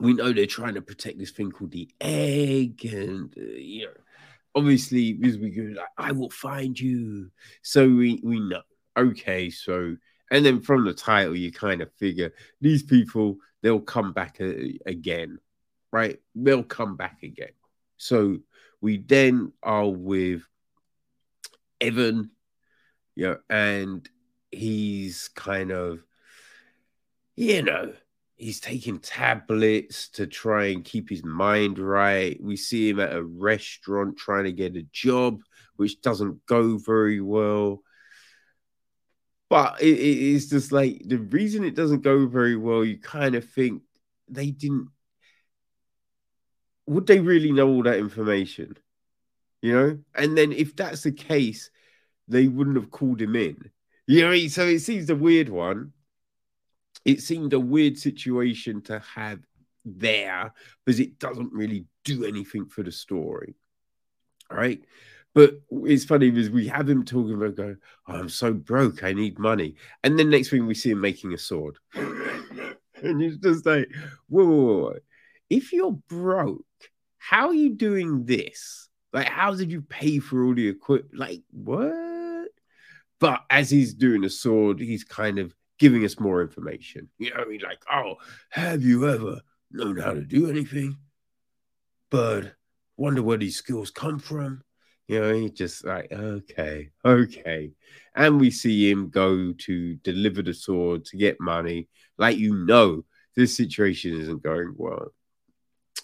[0.00, 3.92] we know they're trying to protect this thing called the egg, and uh, you know,
[4.54, 7.30] obviously, as we go, I will find you.
[7.62, 8.62] So we we know.
[8.96, 9.96] Okay, so
[10.30, 14.50] and then from the title, you kind of figure these people they'll come back a,
[14.50, 15.38] uh, again,
[15.92, 16.18] right?
[16.34, 17.52] They'll come back again.
[17.98, 18.38] So
[18.80, 20.42] we then are with
[21.80, 22.30] Evan,
[23.14, 24.08] you know, and
[24.50, 26.00] he's kind of,
[27.36, 27.92] you know,
[28.36, 32.42] he's taking tablets to try and keep his mind right.
[32.42, 35.42] We see him at a restaurant trying to get a job,
[35.76, 37.82] which doesn't go very well.
[39.50, 43.48] But it, it's just like the reason it doesn't go very well, you kind of
[43.50, 43.82] think
[44.28, 44.88] they didn't.
[46.90, 48.76] Would they really know all that information?
[49.62, 49.98] You know?
[50.14, 51.70] And then if that's the case,
[52.28, 53.70] they wouldn't have called him in.
[54.06, 55.92] You know, so it seems a weird one
[57.04, 59.40] it seemed a weird situation to have
[59.84, 60.52] there
[60.84, 63.54] because it doesn't really do anything for the story.
[64.50, 64.82] right?
[65.34, 67.76] But it's funny because we have him talking about going,
[68.08, 69.76] oh, I'm so broke, I need money.
[70.02, 71.78] And then next thing we see him making a sword.
[71.94, 73.88] and it's just like,
[74.28, 74.94] whoa, whoa, whoa,
[75.48, 76.64] if you're broke,
[77.20, 78.88] how are you doing this?
[79.12, 81.18] Like, how did you pay for all the equipment?
[81.18, 82.48] Like, what?
[83.18, 87.10] But as he's doing the sword, he's kind of giving us more information.
[87.18, 88.14] You know, I mean, like, oh,
[88.48, 90.96] have you ever known how to do anything?
[92.10, 92.54] But
[92.96, 94.62] wonder where these skills come from.
[95.06, 97.72] You know, he just like, okay, okay.
[98.14, 101.88] And we see him go to deliver the sword to get money.
[102.16, 103.04] Like, you know,
[103.36, 105.12] this situation isn't going well.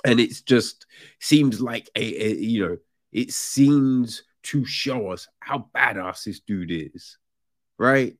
[0.06, 0.86] And it's just
[1.20, 2.76] seems like a, a you know,
[3.10, 7.18] it seems to show us how badass this dude is,
[7.76, 8.16] right?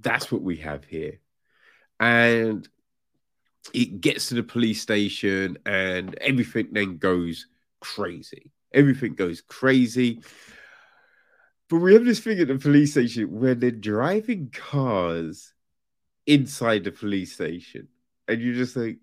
[0.00, 1.20] That's what we have here.
[2.00, 2.68] And
[3.72, 7.46] it gets to the police station and everything then goes
[7.80, 8.50] crazy.
[8.74, 10.22] Everything goes crazy.
[11.70, 15.54] But we have this thing at the police station where they're driving cars
[16.26, 17.86] inside the police station.
[18.26, 18.98] And you're just like,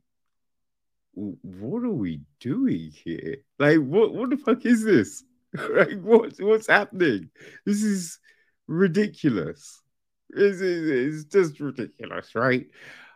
[1.13, 3.37] what are we doing here?
[3.57, 5.23] Like, what, what the fuck is this?
[5.53, 7.29] like, what, what's happening?
[7.65, 8.19] This is
[8.67, 9.81] ridiculous.
[10.29, 12.67] It's, it's just ridiculous, right?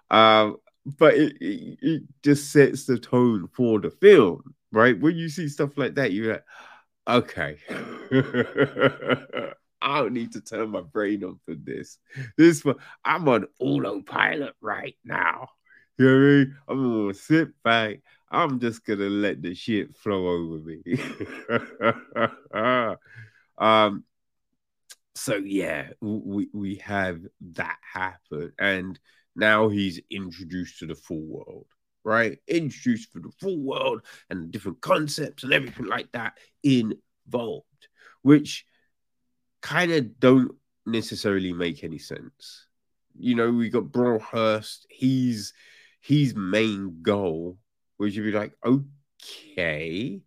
[0.09, 4.99] Um, but it, it, it, just sets the tone for the film, right?
[4.99, 6.43] When you see stuff like that, you're like,
[7.07, 7.57] okay,
[9.81, 11.97] I don't need to turn my brain on for this.
[12.37, 12.63] This
[13.03, 15.49] I'm on autopilot right now.
[15.97, 16.57] You know what I mean?
[16.67, 17.99] I'm gonna sit back.
[18.31, 20.81] I'm just gonna let the shit flow over me.
[23.57, 24.03] um,
[25.15, 27.21] so yeah, we we have
[27.53, 28.99] that happen, and
[29.35, 31.67] now he's introduced to the full world,
[32.03, 32.39] right?
[32.47, 37.87] Introduced to the full world and different concepts and everything like that involved,
[38.23, 38.65] which
[39.61, 40.51] kind of don't
[40.85, 42.67] necessarily make any sense.
[43.17, 45.53] You know, we got Bathurst, he's
[46.03, 47.57] his main goal,
[47.95, 50.21] which you'd be like, okay,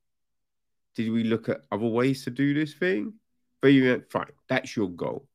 [0.94, 3.12] did we look at other ways to do this thing?
[3.60, 5.28] But you went, fine, that's your goal.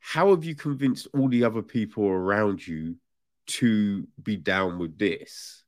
[0.00, 2.96] How have you convinced all the other people around you
[3.46, 5.64] to be down with this?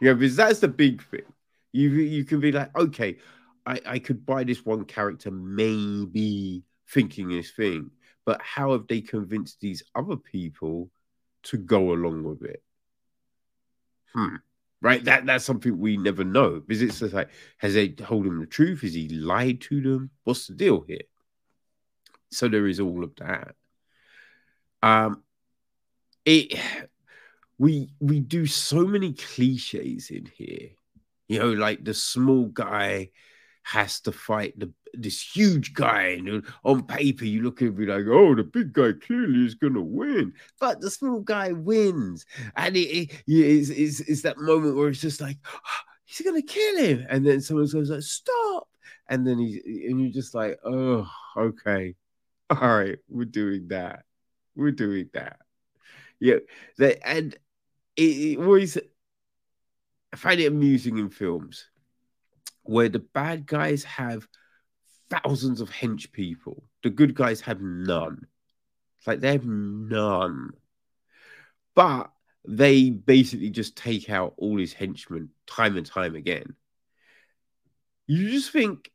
[0.00, 1.32] You know, because that's the big thing.
[1.72, 3.16] You you can be like, okay,
[3.64, 7.90] I, I could buy this one character maybe thinking this thing,
[8.26, 10.90] but how have they convinced these other people
[11.44, 12.62] to go along with it?
[14.14, 14.36] Hmm
[14.82, 15.04] right?
[15.04, 18.46] That that's something we never know because it's just like, has they told him the
[18.46, 18.82] truth?
[18.82, 20.10] Has he lied to them?
[20.24, 21.02] What's the deal here?
[22.30, 23.54] So there is all of that.
[24.82, 25.22] Um,
[26.24, 26.58] it
[27.58, 30.70] we we do so many cliches in here,
[31.28, 33.10] you know, like the small guy
[33.62, 38.06] has to fight the this huge guy, and on paper you look at him like,
[38.08, 42.26] oh, the big guy clearly is gonna win, but the small guy wins,
[42.56, 45.58] and it, it it's, it's, it's that moment where it's just like, oh,
[46.04, 48.68] he's gonna kill him, and then someone goes like, stop,
[49.08, 51.94] and then he's and you're just like, oh, okay,
[52.48, 54.04] all right, we're doing that,
[54.54, 55.38] we're doing that,
[56.18, 56.36] yeah,
[56.78, 57.36] that and
[57.96, 58.78] it, it always
[60.12, 61.68] I find it amusing in films
[62.62, 64.26] where the bad guys have
[65.10, 68.26] thousands of hench people, the good guys have none.
[68.98, 70.50] It's like they have none.
[71.74, 72.10] But
[72.46, 76.54] they basically just take out all his henchmen time and time again.
[78.06, 78.90] You just think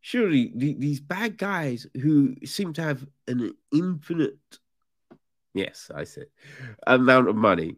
[0.00, 4.38] surely these bad guys who seem to have an infinite,
[5.54, 6.26] yes, I said,
[6.86, 7.76] amount of money,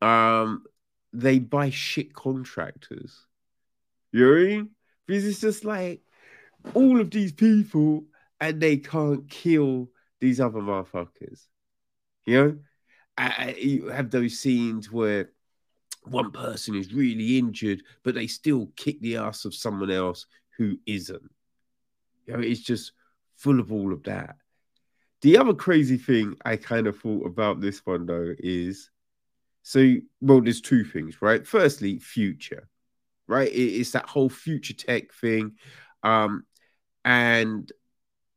[0.00, 0.64] um,
[1.12, 3.26] they buy shit contractors.
[4.12, 4.70] You know what I mean?
[5.06, 6.00] Because it's just like
[6.74, 8.04] all of these people
[8.40, 9.88] and they can't kill
[10.20, 11.46] these other motherfuckers.
[12.26, 12.58] You know,
[13.16, 15.30] I, you have those scenes where
[16.04, 20.78] one person is really injured, but they still kick the ass of someone else who
[20.86, 21.30] isn't.
[22.26, 22.92] You know, it's just
[23.36, 24.36] full of all of that.
[25.22, 28.90] The other crazy thing I kind of thought about this one though is
[29.62, 31.46] so well, there's two things, right?
[31.46, 32.68] Firstly, future,
[33.26, 33.50] right?
[33.52, 35.52] It's that whole future tech thing.
[36.02, 36.44] Um,
[37.04, 37.70] and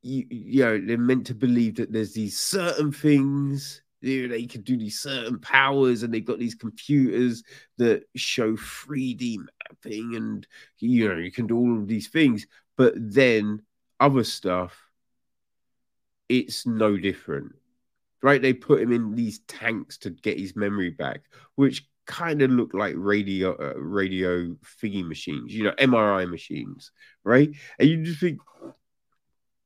[0.02, 4.46] you, you know, they're meant to believe that there's these certain things you know, they
[4.46, 7.44] can do these certain powers and they've got these computers
[7.78, 10.46] that show 3D mapping and
[10.80, 12.46] you know you can do all of these things,
[12.76, 13.62] but then
[14.00, 14.78] other stuff,
[16.28, 17.54] it's no different.
[18.22, 18.42] Right?
[18.42, 21.22] They put him in these tanks to get his memory back,
[21.56, 26.92] which kind of look like radio uh, radio thingy machines, you know, MRI machines,
[27.24, 27.50] right?
[27.80, 28.40] And you just think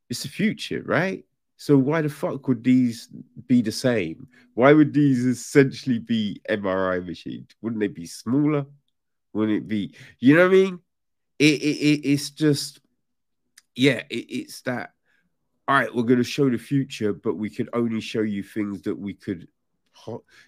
[0.10, 1.24] it's the future, right?
[1.58, 3.10] So why the fuck would these
[3.48, 4.28] be the same?
[4.54, 7.50] Why would these essentially be MRI machines?
[7.62, 8.66] Wouldn't they be smaller?
[9.34, 9.96] Wouldn't it be?
[10.20, 10.80] You know what I mean?
[11.40, 12.80] It, it, it it's just
[13.76, 14.04] yeah.
[14.10, 14.92] It, it's that.
[15.68, 18.84] All right, we're going to show the future, but we could only show you things
[18.84, 19.50] that we could,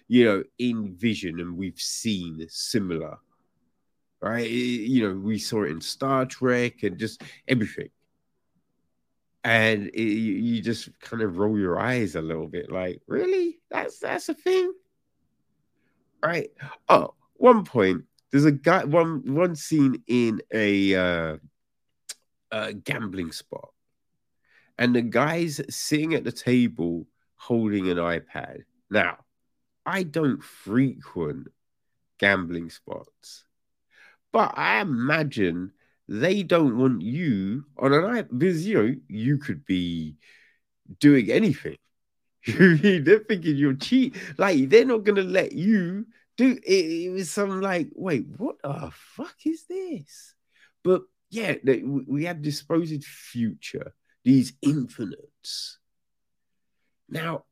[0.08, 3.18] you know, in Vision, and we've seen similar.
[4.20, 4.50] Right?
[4.50, 7.88] You know, we saw it in Star Trek and just everything
[9.44, 13.98] and it, you just kind of roll your eyes a little bit like really that's
[13.98, 14.72] that's a thing
[16.22, 16.50] right
[16.88, 21.36] oh one point there's a guy one one scene in a uh,
[22.50, 23.70] a gambling spot
[24.78, 29.16] and the guy's sitting at the table holding an ipad now
[29.86, 31.48] i don't frequent
[32.18, 33.44] gambling spots
[34.32, 35.72] but i imagine
[36.08, 40.16] they don't want you on an island because you know you could be
[40.98, 41.76] doing anything.
[42.46, 44.16] they're thinking you're cheat.
[44.38, 46.06] Like they're not gonna let you
[46.36, 46.66] do it.
[46.66, 50.34] It was some like, wait, what the fuck is this?
[50.82, 51.54] But yeah,
[51.84, 55.78] we have this supposed future, these infinites.
[57.08, 57.44] Now,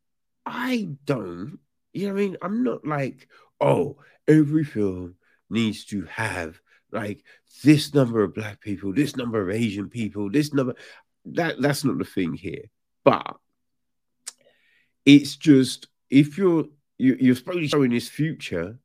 [0.44, 1.58] I don't,
[1.92, 2.36] you know what I mean?
[2.42, 3.28] I'm not like,
[3.60, 5.14] oh, every film
[5.50, 6.60] needs to have
[6.92, 7.24] like
[7.64, 10.74] this number of black people, this number of Asian people, this number
[11.26, 12.64] that that's not the thing here.
[13.04, 13.36] But
[15.04, 16.64] it's just if you're
[16.98, 18.78] you, you're supposed to show in this future,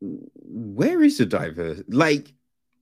[0.00, 1.82] where is the diverse?
[1.88, 2.32] Like,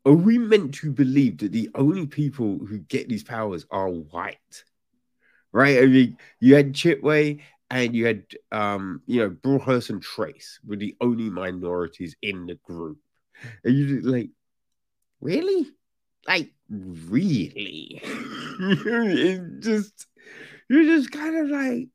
[0.05, 4.65] are we meant to believe that the only people who get these powers are white?
[5.53, 5.79] Right?
[5.79, 7.41] I mean, you had Chiwetel
[7.73, 12.57] and you had um, you know, Bathurst and Trace were the only minorities in the
[12.57, 12.99] group.
[13.65, 14.31] And you like,
[15.21, 15.71] really?
[16.29, 18.01] Like, really?
[18.05, 20.07] it just
[20.69, 21.89] you're just kind of like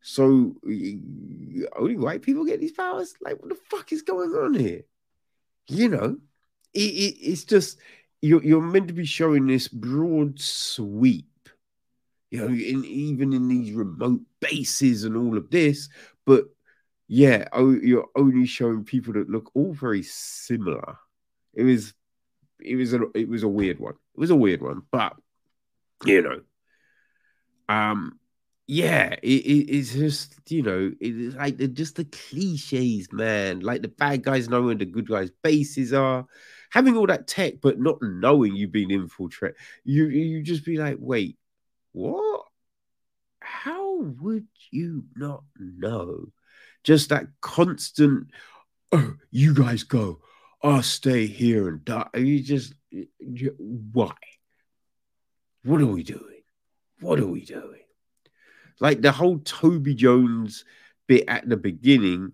[0.00, 0.54] so
[1.76, 3.14] only white people get these powers?
[3.20, 4.82] Like, what the fuck is going on here?
[5.68, 6.16] You know,
[6.72, 7.78] it, it, it's just
[8.22, 11.26] you're, you're meant to be showing this broad sweep
[12.30, 15.88] you know, in, even in these remote bases and all of this.
[16.26, 16.44] But
[17.06, 20.98] yeah, you're only showing people that look all very similar.
[21.54, 21.94] It was,
[22.60, 23.94] it was a, it was a weird one.
[24.14, 25.16] It was a weird one, but
[26.04, 26.40] you know,
[27.68, 28.18] um,
[28.66, 33.60] yeah, it, it, it's just you know, it's like the, just the cliches, man.
[33.60, 36.26] Like the bad guys knowing the good guys' bases are,
[36.70, 39.56] having all that tech, but not knowing you've been infiltrated.
[39.84, 41.38] You you just be like, wait,
[41.98, 42.44] what?
[43.40, 46.26] How would you not know?
[46.84, 48.28] Just that constant,
[48.92, 50.20] oh, you guys go,
[50.62, 52.08] I'll stay here and die.
[52.14, 54.14] You just, you, why?
[55.64, 56.42] What are we doing?
[57.00, 57.82] What are we doing?
[58.80, 60.64] Like the whole Toby Jones
[61.08, 62.32] bit at the beginning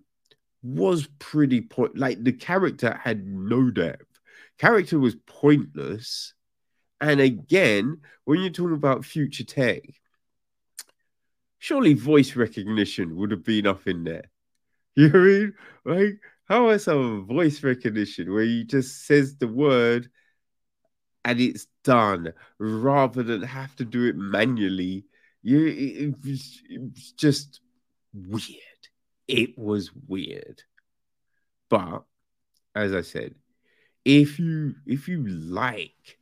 [0.61, 1.97] was pretty point.
[1.97, 4.05] Like the character had no depth.
[4.59, 6.33] Character was pointless
[7.01, 9.83] and again, when you're talking about future tech,
[11.59, 14.25] surely voice recognition would have been up in there.
[14.97, 15.53] You know I mean?
[15.83, 20.09] Like, how is a voice recognition where you just says the word
[21.25, 25.05] and it's done rather than have to do it manually?
[25.43, 27.59] You, it, was, it was just
[28.13, 28.87] weird.
[29.27, 30.63] It was weird.
[31.69, 32.03] But
[32.73, 33.35] as I said,
[34.05, 36.17] if you if you like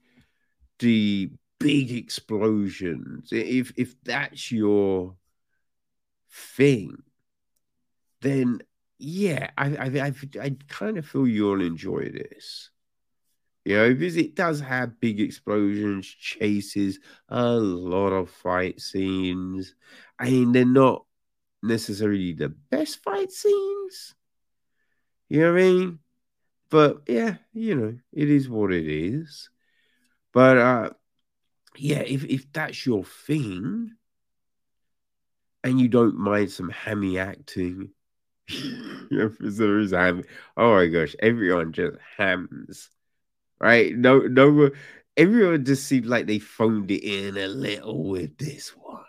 [0.84, 5.16] the big explosions, if if that's your
[6.30, 6.98] thing,
[8.22, 8.62] then
[9.00, 12.70] yeah, I I I, I kind of feel you'll enjoy this.
[13.66, 19.74] You know, because it does have big explosions, chases, a lot of fight scenes.
[20.20, 21.06] I mean, they're not
[21.62, 24.16] necessarily the best fight scenes.
[25.30, 26.00] You know what I mean?
[26.70, 29.50] But yeah, you know, it is what it is.
[30.34, 30.90] But uh
[31.78, 33.92] yeah, if if that's your thing
[35.64, 37.92] and you don't mind some hammy acting,
[38.48, 40.24] if there is ham,
[40.58, 42.90] oh my gosh, everyone just hams
[43.64, 43.96] right?
[43.96, 44.70] No, no,
[45.16, 49.04] everyone just seems like they phoned it in a little with this one.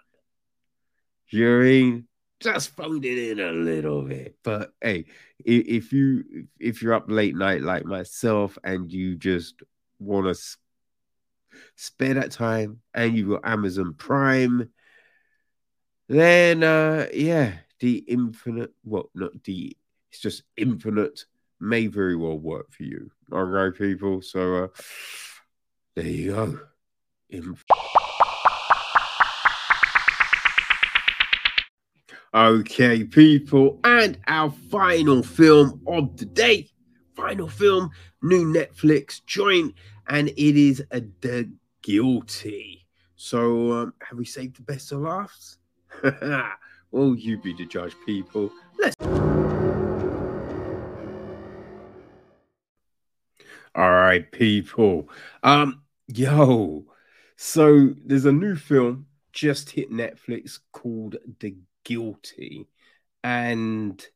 [1.28, 2.08] You know I mean?
[2.40, 4.36] Just phoned it in a little bit.
[4.44, 5.06] But hey,
[5.44, 9.62] if you if you're up late night like myself and you just
[9.98, 10.56] want to
[11.76, 14.70] spare that time and you've got Amazon Prime,
[16.08, 19.76] then uh yeah, the infinite well not the
[20.10, 21.24] it's just infinite
[21.60, 23.10] may very well work for you.
[23.32, 24.22] All right, people.
[24.22, 24.68] So uh,
[25.96, 26.60] there you go.
[27.30, 27.56] In-
[32.32, 36.68] okay, people, and our final film of the day,
[37.24, 39.74] final film, new Netflix joint,
[40.08, 41.50] and it is a The
[41.82, 42.86] Guilty.
[43.16, 45.56] So, um, have we saved the best of laughs?
[46.02, 48.52] well, you be the judge, people.
[48.78, 48.94] Let's.
[53.74, 55.08] All right, people.
[55.42, 56.84] Um, yo,
[57.36, 62.68] so there's a new film just hit Netflix called The Guilty,
[63.22, 64.06] and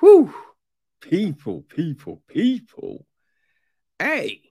[0.00, 0.34] whew,
[1.10, 3.06] people, people, people.
[3.98, 4.42] Hey,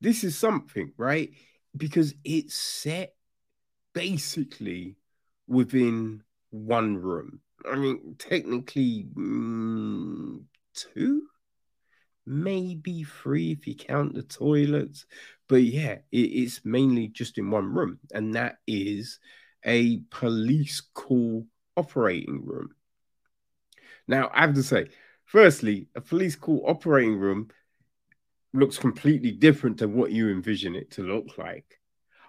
[0.00, 1.30] this is something, right?
[1.76, 3.14] Because it's set
[3.92, 4.96] basically
[5.46, 7.40] within one room.
[7.70, 10.42] I mean, technically, mm,
[10.74, 11.22] two
[12.26, 15.06] maybe three if you count the toilets.
[15.48, 19.18] But yeah, it, it's mainly just in one room, and that is
[19.64, 22.70] a police call operating room.
[24.06, 24.88] Now, I have to say,
[25.24, 27.48] firstly, a police call operating room
[28.52, 31.80] looks completely different to what you envision it to look like.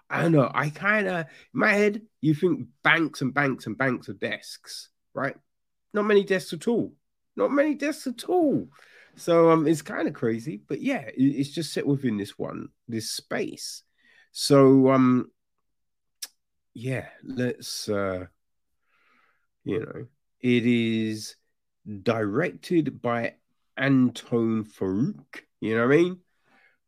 [0.08, 0.50] I don't know.
[0.54, 4.90] I kind of, in my head, you think banks and banks and banks of desks,
[5.14, 5.36] right?
[5.92, 6.92] Not many desks at all.
[7.36, 8.68] Not many desks at all.
[9.16, 12.68] So um, it's kind of crazy, but yeah, it, it's just set within this one,
[12.86, 13.82] this space.
[14.30, 15.30] So um,
[16.74, 18.26] yeah, let's uh,
[19.64, 20.06] you know,
[20.40, 21.36] it is
[22.02, 23.34] directed by
[23.78, 25.40] Antoine Fuqua.
[25.60, 26.18] You know what I mean?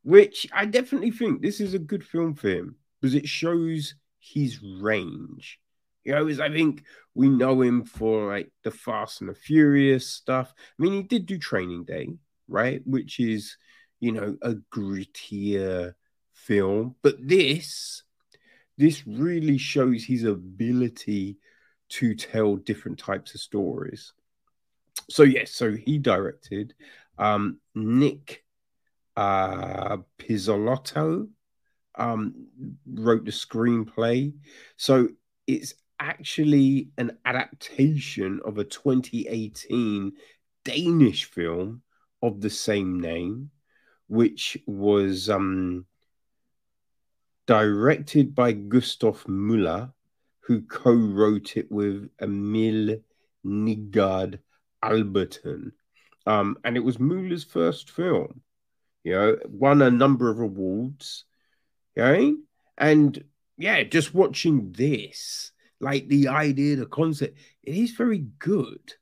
[0.03, 4.63] Which I definitely think this is a good film for him because it shows his
[4.63, 5.61] range.
[6.05, 6.85] You know, as I think
[7.15, 10.55] we know him for like the Fast and the Furious stuff.
[10.57, 12.09] I mean, he did do Training Day,
[12.47, 12.81] right?
[12.87, 13.57] Which is,
[14.01, 15.95] you know, a grittier
[16.33, 16.95] film.
[17.03, 18.05] But this,
[18.79, 21.39] this really shows his ability
[21.91, 24.13] to tell different types of stories.
[25.11, 26.75] So yes, so he directed
[27.19, 28.45] um Nic
[29.17, 31.29] uh Pizzolatto
[31.95, 32.47] um
[32.87, 34.35] wrote the screenplay.
[34.77, 35.09] So
[35.47, 40.13] it's actually an adaptation of a 2018
[40.65, 41.83] Danish film
[42.23, 43.51] of the same name,
[44.09, 45.87] which was um,
[47.47, 49.93] directed by Gustav Möller,
[50.41, 52.99] who co wrote it with Emil
[53.45, 54.39] Nygaard
[54.83, 55.73] Albertsen.
[56.27, 58.43] Um, and it was Möller's first film,
[59.03, 61.25] you know, won a number of awards,
[61.97, 62.37] you know?
[62.77, 63.25] and
[63.57, 68.95] yeah, just watching this like the idea, the concept, it is very good.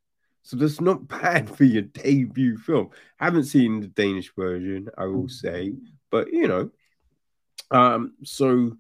[0.43, 2.91] So that's not bad for your debut film.
[3.19, 5.75] I haven't seen the Danish version, I will say,
[6.11, 6.71] but you know.
[7.71, 8.77] Um, so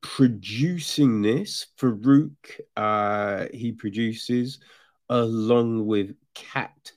[0.00, 2.30] producing this, Fuqua,
[2.76, 4.60] uh, he produces
[5.08, 6.92] along with Kat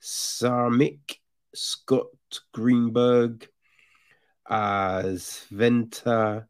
[0.00, 1.18] Samick,
[1.54, 2.06] Scott
[2.52, 3.48] Greenberg,
[4.48, 6.46] uh, Svetlana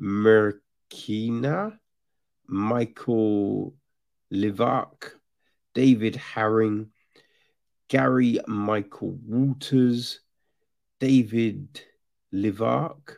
[0.00, 1.78] Metkina,
[2.48, 3.74] Michel
[4.32, 5.12] Litvak,
[5.74, 6.88] David Haring,
[7.88, 10.20] Gary Michael Walters,
[11.00, 11.80] David
[12.32, 13.16] Litvak,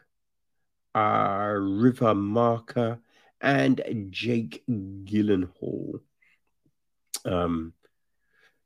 [0.94, 3.00] uh, Riva Marker,
[3.40, 6.00] and Jake Gyllenhaal.
[7.28, 7.74] Um,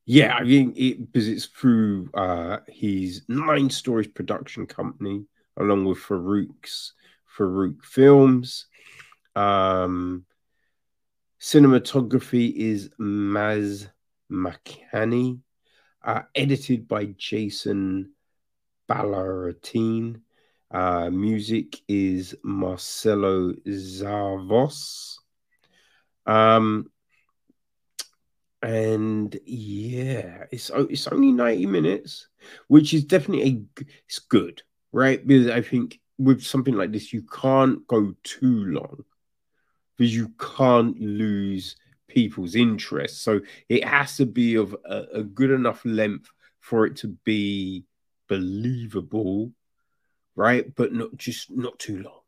[0.05, 5.25] yeah, I mean, it, because it's through uh, his Nine Stories production company,
[5.57, 6.95] along with Fuqua's
[7.37, 8.67] Fuqua Films.
[9.37, 10.25] Um,
[11.41, 13.89] cinematography is Maz
[14.31, 15.41] Makhani,
[16.05, 18.13] uh, edited by Jason
[18.89, 20.23] Ballantine.
[20.71, 25.19] Uh, music is Marcelo Zarvos.
[26.27, 26.92] Um,
[28.63, 32.29] and yeah, it's it's only 90 minutes,
[32.69, 35.25] which is definitely a, it's good, right?
[35.27, 39.05] Because I think with something like this, you can't go too long
[39.97, 41.77] because you can't lose
[42.09, 43.23] people's interest.
[43.23, 47.85] So it has to be of a, a good enough length for it to be
[48.29, 49.53] believable,
[50.37, 50.73] right?
[50.75, 52.21] But not just not too long.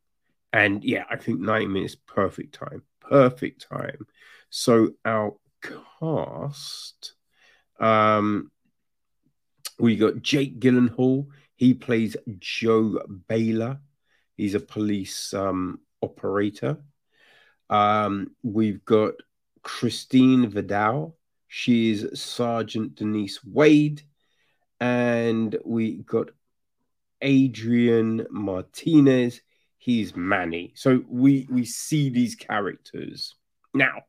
[0.53, 2.83] And yeah, I think 90 minutes perfect time.
[3.01, 4.07] Perfect time.
[4.51, 5.35] So our
[5.65, 7.15] cast.
[7.81, 8.51] Um,
[9.79, 11.27] we got Jake Gyllenhaal.
[11.57, 13.81] He plays Joe Baylor.
[14.37, 16.79] He's a police um, operator.
[17.71, 19.15] Um, we've got
[19.63, 21.17] Christina Vidal.
[21.49, 24.03] She's Sergeant Denise Wade.
[24.81, 26.31] And we got
[27.23, 29.41] Adrian Martinez.
[29.79, 30.73] He's Manny.
[30.77, 33.35] So we we see these characters.
[33.73, 34.03] Now,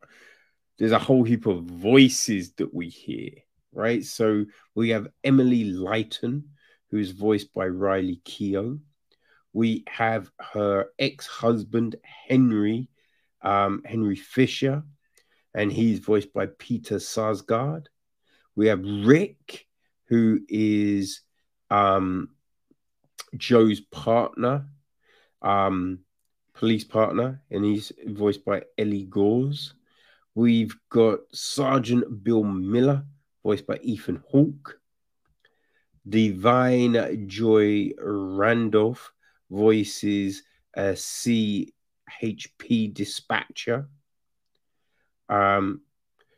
[0.78, 3.32] there's a whole heap of voices that we hear,
[3.72, 4.04] right?
[4.04, 6.44] So we have Emily Lighton,
[6.92, 8.80] who is voiced by Riley Keough.
[9.54, 12.90] We have her ex-husband Henry,
[13.42, 14.84] um, Henry Fisher,
[15.54, 17.86] and he's voiced by Peter Sarsgaard.
[18.56, 19.66] We have Rick,
[20.08, 21.22] who is
[21.70, 22.30] um,
[23.38, 24.68] Joe's partner,
[25.42, 26.00] um,
[26.54, 29.72] police partner, and he's voiced by Eli Goree.
[30.36, 33.06] We've got Sergeant Bill Miller,
[33.44, 34.80] voiced by Ethan Hawke.
[36.08, 39.12] Da'Vine Joy Randolph
[39.50, 40.44] voices
[40.76, 41.74] a CHP
[42.94, 43.88] dispatcher.
[45.30, 45.82] Um,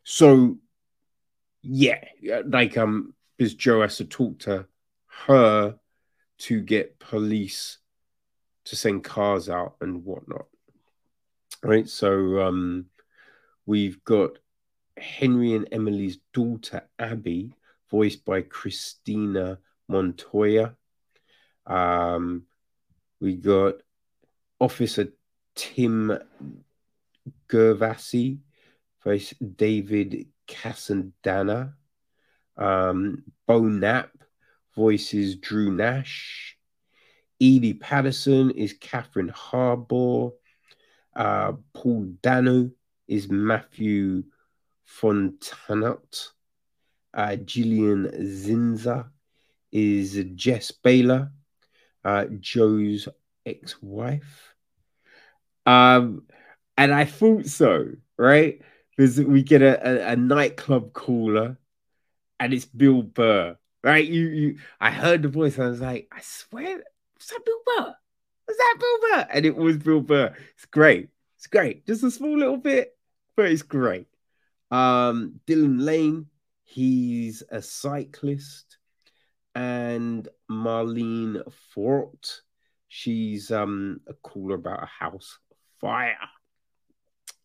[0.04, 0.58] so
[1.64, 2.02] yeah,
[2.46, 4.68] like um, because Joe has to talk to
[5.26, 5.76] her
[6.38, 7.80] to get police
[8.66, 10.46] to send cars out and whatnot.
[11.64, 11.90] Right.
[11.90, 12.86] So um
[13.68, 14.40] We've got
[14.98, 17.52] Henry and Emily's daughter, Abby,
[17.92, 19.60] voiced by Christiana
[19.90, 20.74] Montoya.
[21.66, 22.44] Um,
[23.20, 23.76] we got
[24.58, 25.10] Officer
[25.54, 26.18] Tim
[27.50, 28.40] Gervasi,
[29.04, 31.74] voiced David Castañeda.
[32.56, 34.12] Um, Beau Knapp
[34.76, 36.58] voices Drew Nash.
[37.38, 40.30] Edi Patterson is Catherine Harbour.
[41.14, 42.72] Uh, Paul Dano
[43.08, 44.24] is Matthew
[45.00, 46.30] Fontenot.
[47.14, 49.08] Uh, Gillian Zinser
[49.72, 51.32] is Jess Baylor,
[52.04, 53.08] uh, Joe's
[53.46, 54.54] ex wife.
[55.66, 56.24] Um,
[56.78, 57.88] and I thought so,
[58.18, 58.62] right?
[58.96, 61.58] Because we get a, a, a, nightclub caller
[62.40, 64.06] and it's Bill Burr, right?
[64.06, 67.60] You, you, I heard the voice and I was like, I swear, was that Bill
[67.66, 67.96] Burr?
[68.48, 69.28] Was that Bill Burr?
[69.34, 70.34] And it was Bill Burr.
[70.56, 71.10] It's great.
[71.38, 71.86] It's great.
[71.86, 72.97] Just a small little bit,
[73.38, 74.08] but it's great.
[74.72, 76.26] Um, Dylan Lane,
[76.64, 78.78] he's a cyclist,
[79.56, 81.42] and Marlene
[81.74, 82.28] Forte,
[82.90, 85.38] she's um, a caller about a house
[85.80, 86.18] fire.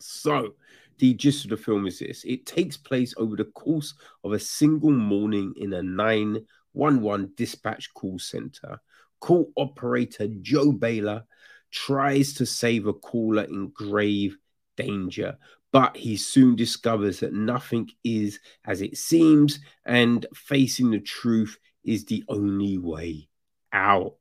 [0.00, 0.54] So,
[0.98, 4.38] the gist of the film is this it takes place over the course of a
[4.38, 8.80] single morning in a 911 dispatch call center.
[9.20, 11.24] Call operator Joe Baylor
[11.70, 14.36] tries to save a caller in grave
[14.76, 15.38] danger,
[15.72, 22.04] but he soon discovers that nothing is as it seems, and facing the truth is
[22.04, 23.28] the only way
[23.72, 24.16] out.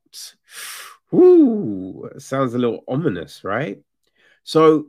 [1.14, 3.80] Ooh, sounds a little ominous, right?
[4.44, 4.88] So,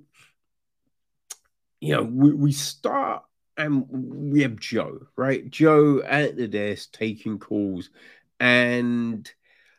[1.80, 3.24] you know, we, we start
[3.56, 5.50] and we have Joe, right?
[5.50, 7.90] Joe at the desk taking calls,
[8.38, 9.30] and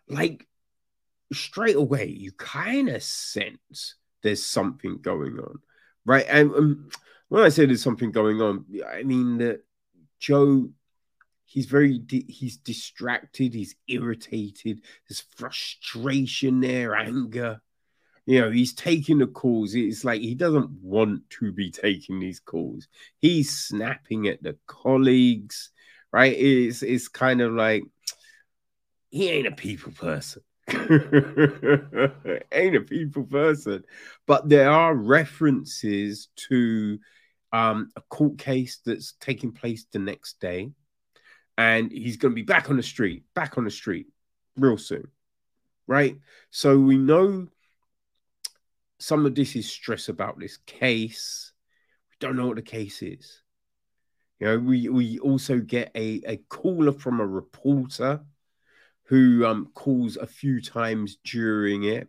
[0.10, 0.46] like
[1.32, 5.60] straight away, you kind of sense there's something going on
[6.06, 6.26] right?
[6.28, 6.90] And um,
[7.30, 9.64] when I say there's something going on, I mean that
[10.20, 10.70] Joe,
[11.46, 17.62] he's very, di- he's distracted, he's irritated, there's frustration there, anger.
[18.26, 19.76] You know, he's taking the calls.
[19.76, 22.88] It's like he doesn't want to be taking these calls.
[23.18, 25.72] He's snapping at the colleagues,
[26.12, 26.34] right?
[26.34, 27.84] It's it's kind of like
[29.10, 30.42] he ain't a people person.
[32.52, 33.84] ain't a people person.
[34.26, 37.00] But there are references to
[37.52, 40.72] um, a court case that's taking place the next day,
[41.58, 44.08] and he's going to be back on the street, back on the street
[44.58, 45.08] real soon,
[45.88, 46.18] right?
[46.50, 47.48] So we know
[49.00, 51.52] some of this is stress about this case.
[52.10, 53.42] We don't know what the case is.
[54.40, 58.22] You know, we, we also get a, a caller from a reporter
[59.14, 62.08] who um, calls a few times during it.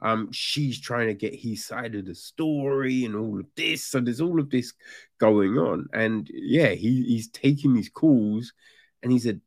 [0.00, 3.84] Um, she's trying to get his side of the story and all of this.
[3.84, 4.72] So there's all of this
[5.18, 5.88] going on.
[5.92, 8.54] And yeah, he, he's taking these calls
[9.02, 9.38] and he's a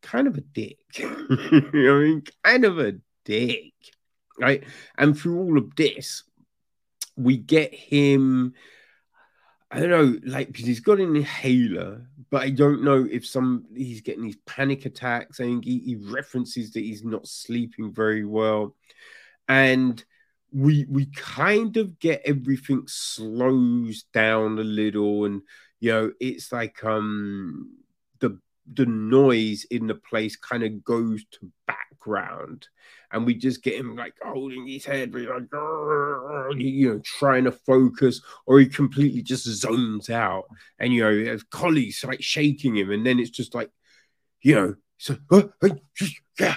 [0.00, 0.78] kind of a dick.
[1.00, 2.22] I mean?
[2.44, 3.72] Kind of a dick.
[4.38, 4.62] Right.
[4.96, 6.22] And through all of this,
[7.16, 8.54] we get him.
[9.70, 13.64] I don't know, like because he's got an inhaler, but I don't know if some
[13.74, 15.40] he's getting these panic attacks.
[15.40, 18.76] I think he, he references that he's not sleeping very well,
[19.48, 20.02] and
[20.52, 25.42] we we kind of get everything slows down a little, and
[25.80, 27.72] you know it's like um
[28.20, 28.38] the
[28.72, 31.50] the noise in the place kind of goes to
[32.04, 32.68] background.
[33.12, 35.26] And we just get him like holding his head like
[36.58, 40.44] you know trying to focus or he completely just zones out.
[40.78, 42.90] And you know his colleagues like shaking him.
[42.90, 43.70] And then it's just like
[44.42, 45.16] you know so
[46.38, 46.56] yeah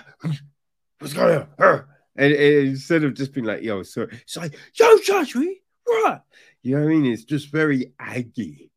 [1.00, 1.84] what's going on?
[2.16, 5.46] And, and, instead of just being like yo so it's like yo Joshua
[5.84, 6.24] what?
[6.64, 7.06] You know what I mean?
[7.06, 8.72] It's just very aggy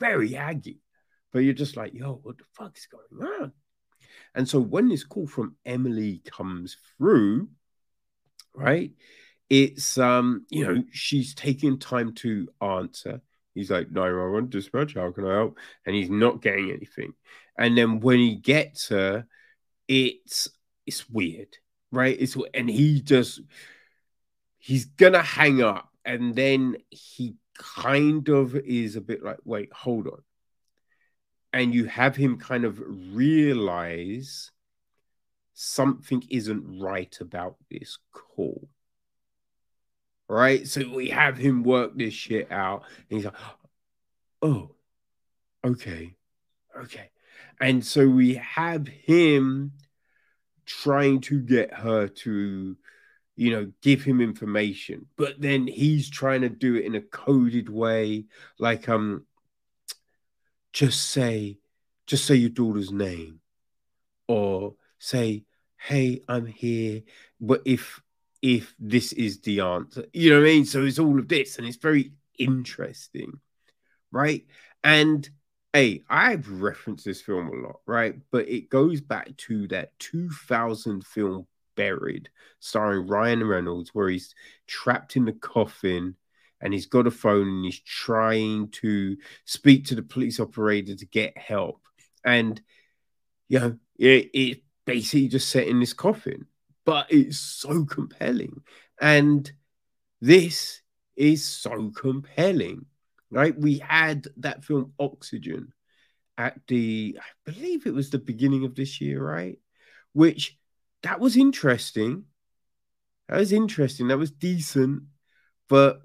[0.00, 0.80] very aggy.
[1.32, 3.52] But you're just like, yo, what the fuck is going on?
[4.34, 7.48] And so when this call from Emily comes through,
[8.54, 8.92] right,
[9.48, 13.20] it's um, you know, she's taking time to answer.
[13.54, 15.58] He's like, 911 dispatch, how can I help?
[15.86, 17.14] And he's not getting anything.
[17.56, 19.26] And then when he gets her,
[19.88, 20.48] it's
[20.84, 21.56] it's weird,
[21.90, 22.16] right?
[22.18, 23.40] It's and he just
[24.58, 30.06] he's gonna hang up, and then he kind of is a bit like, wait, hold
[30.08, 30.22] on
[31.52, 32.82] and you have him kind of
[33.12, 34.50] realize
[35.54, 38.68] something isn't right about this call.
[40.28, 40.66] Right?
[40.66, 43.36] So we have him work this shit out, and he's like,
[44.42, 44.70] oh,
[45.64, 46.14] okay,
[46.76, 47.10] okay.
[47.60, 49.72] And so we have him
[50.66, 52.76] trying to get her to,
[53.36, 57.68] you know, give him information, but then he's trying to do it in a coded
[57.68, 58.24] way,
[58.58, 59.24] like, um,
[60.76, 61.58] just say,
[62.06, 63.40] just say your daughter's name,
[64.28, 65.44] or say,
[65.78, 67.00] "Hey, I'm here."
[67.40, 68.02] But if
[68.42, 70.66] if this is the answer, you know what I mean.
[70.66, 73.40] So it's all of this, and it's very interesting,
[74.12, 74.44] right?
[74.84, 75.26] And
[75.72, 78.14] hey, I've referenced this film a lot, right?
[78.30, 82.28] But it goes back to that 2000 film Buried,
[82.60, 84.34] starring Ryan Reynolds, where he's
[84.66, 86.16] trapped in the coffin
[86.66, 91.06] and he's got a phone and he's trying to speak to the police operator to
[91.06, 91.80] get help.
[92.24, 92.60] And,
[93.48, 96.46] you know, it, it basically just set in this coffin,
[96.84, 98.62] but it's so compelling.
[99.00, 99.48] And
[100.20, 100.82] this
[101.14, 102.86] is so compelling,
[103.30, 103.56] right?
[103.56, 105.72] We had that film Oxygen
[106.36, 109.60] at the, I believe it was the beginning of this year, right?
[110.14, 110.58] Which
[111.04, 112.24] that was interesting.
[113.28, 114.08] That was interesting.
[114.08, 115.04] That was decent.
[115.68, 116.00] But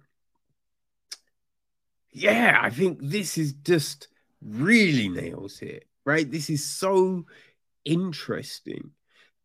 [2.12, 4.08] yeah, I think this is just
[4.42, 6.30] really nails it, right?
[6.30, 7.26] This is so
[7.86, 8.92] interesting.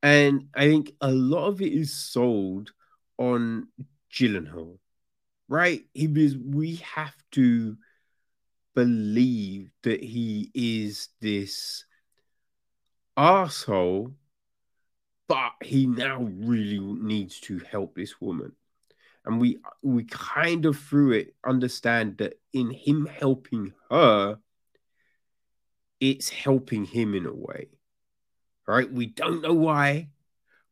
[0.02, 2.72] And I think a lot of it is sold
[3.18, 3.68] on
[4.12, 4.78] Gyllenhaal,
[5.48, 5.84] right?
[5.94, 7.76] He because we have to
[8.74, 11.84] believe that he is this
[13.16, 14.12] asshole,
[15.28, 18.52] but he now really needs to help this woman
[19.26, 24.38] and we we kind of through it understand that in him helping her
[26.00, 27.68] it's helping him in a way
[28.66, 28.90] right?
[28.90, 30.08] We don't know why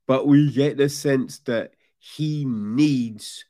[0.07, 3.45] but we get the sense that he needs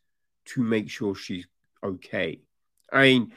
[0.46, 1.46] to make sure she's
[1.82, 2.40] okay.
[2.92, 3.32] I mean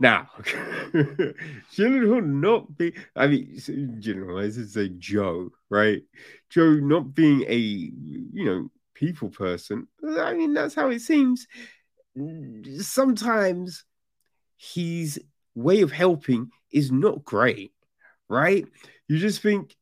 [0.00, 6.02] now Gyllenhaal not be I mean Gyllenhaal I say Joe right?
[6.50, 9.86] Joe not being a you know people person.
[10.18, 11.46] I mean, that's how it seems.
[12.80, 13.84] Sometimes
[14.56, 15.20] his
[15.54, 17.72] way of helping is not great,
[18.28, 18.66] right?
[19.06, 19.76] You just think,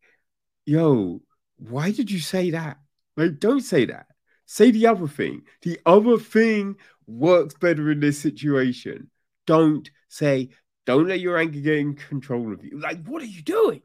[0.67, 1.23] yo,
[1.57, 2.77] why did you say that?
[3.17, 4.07] Like, don't say that.
[4.45, 5.43] Say the other thing.
[5.63, 9.11] The other thing works better in this situation.
[9.47, 10.51] Don't say,
[10.85, 12.79] don't let your anger get in control of you.
[12.79, 13.81] Like, what are you doing?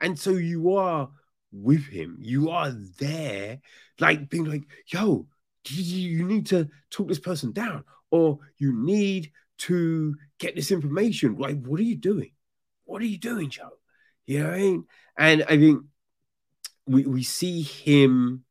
[0.00, 1.10] And so you are
[1.52, 2.16] with him.
[2.20, 3.60] You are there,
[3.98, 5.26] like being like, yo,
[5.68, 11.36] you need to talk this person down, or you need to get this information.
[11.36, 12.32] Like, what are you doing?
[12.84, 13.70] What are you doing, Joe?
[14.26, 14.84] You know what I mean?
[15.18, 15.82] And I think
[16.86, 18.44] we we see him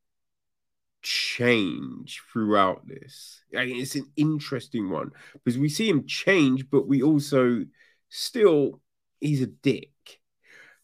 [1.02, 3.42] change throughout this.
[3.56, 7.66] I mean, it's an interesting one because we see him change, but we also
[8.10, 8.82] still
[9.20, 9.92] he's a dick.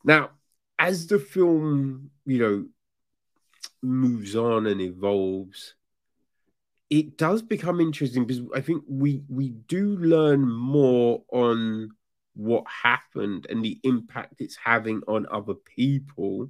[0.04, 0.32] Now,
[0.78, 2.66] as the film, you know,
[3.82, 5.76] moves on and evolves,
[6.90, 11.90] it does become interesting because I think we we do learn more on
[12.36, 16.50] what happened and the impact it's having on other people,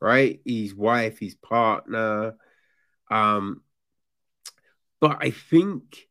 [0.00, 0.40] right?
[0.44, 2.36] His wife, his partner.
[3.10, 3.62] Um,
[5.00, 6.08] but I think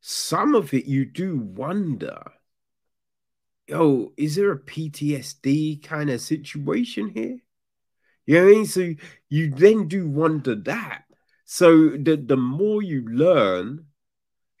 [0.00, 2.22] some of it you do wonder,
[3.72, 7.38] oh, is there a PTSD kind of situation here?
[8.26, 8.66] You know what I mean?
[8.66, 8.94] So
[9.28, 11.04] you then do wonder that.
[11.44, 13.86] So the, the more you learn,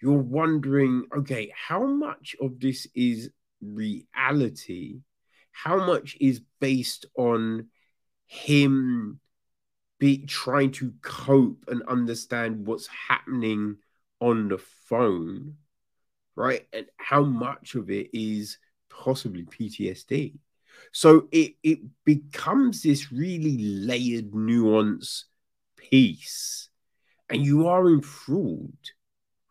[0.00, 3.30] you're wondering, okay, how much of this is
[3.60, 5.00] reality?
[5.52, 7.68] How much is based on
[8.26, 9.20] him
[9.98, 13.76] be trying to cope and understand what's happening
[14.20, 15.54] on the phone,
[16.36, 16.66] right?
[16.72, 18.58] And how much of it is
[19.02, 20.38] possibly PTSD.
[20.92, 25.26] So it it becomes this really layered nuance
[25.76, 26.68] piece,
[27.28, 28.92] and you are enthralled,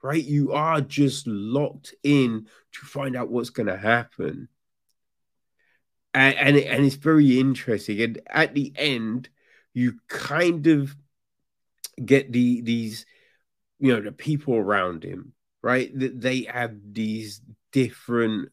[0.02, 0.24] right?
[0.24, 4.48] You are just locked in to find out what's going to happen.
[6.14, 8.02] And, and, and it's very interesting.
[8.02, 9.30] And at the end,
[9.74, 10.96] you kind of
[12.04, 13.06] get the these
[13.80, 17.42] you know the people around him right that they have these
[17.72, 18.50] different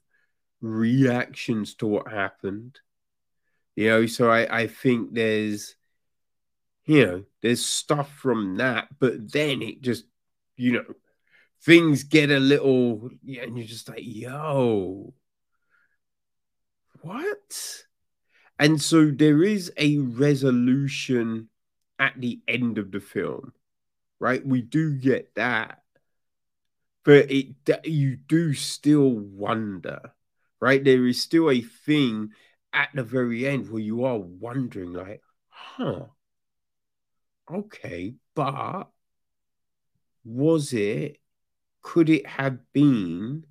[0.65, 2.79] reactions to what happened
[3.77, 5.77] you know so i i think there's
[6.87, 10.05] you know there's stuff from that but then it just
[10.57, 10.85] you know
[11.63, 15.13] things get a little yeah and you're just like yo
[17.03, 17.85] what
[18.59, 21.49] and so there is a resolution
[21.99, 23.53] at the end of the film,
[24.21, 24.45] right?
[24.45, 25.81] We do get that.
[27.05, 27.55] But it
[27.85, 30.13] you do still wonder,
[30.65, 30.83] right?
[30.83, 32.31] There is still a thing
[32.73, 36.07] at the very end where you are wondering, like, huh,
[37.53, 38.85] okay, but
[40.25, 41.19] was it,
[41.83, 43.45] could it have been?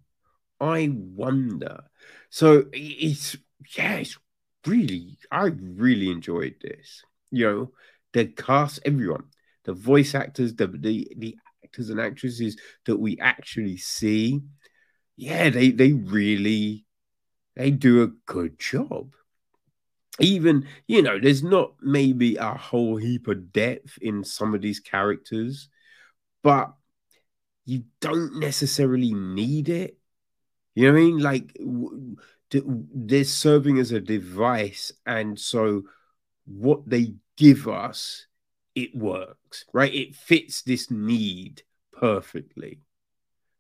[0.60, 1.84] I wonder.
[2.32, 3.38] So it's,
[3.78, 4.18] yeah, it's
[4.66, 7.04] really, I really enjoyed this.
[7.30, 7.72] You know,
[8.14, 9.26] the cast, everyone,
[9.66, 12.58] the voice actors, the the, the actors and actresses
[12.88, 14.42] that we actually see,
[15.16, 16.86] yeah, they they really
[17.56, 19.14] they do a good job.
[20.20, 24.80] Even you know, there's not maybe a whole heap of depth in some of these
[24.80, 25.70] characters,
[26.44, 26.74] but
[27.66, 29.98] you don't necessarily need it.
[30.76, 31.18] You know what I mean?
[31.20, 31.58] Like
[32.52, 35.84] they're serving as a device, and so
[36.46, 38.28] what they give us,
[38.76, 39.94] it works, right?
[39.94, 42.80] It fits this need perfectly.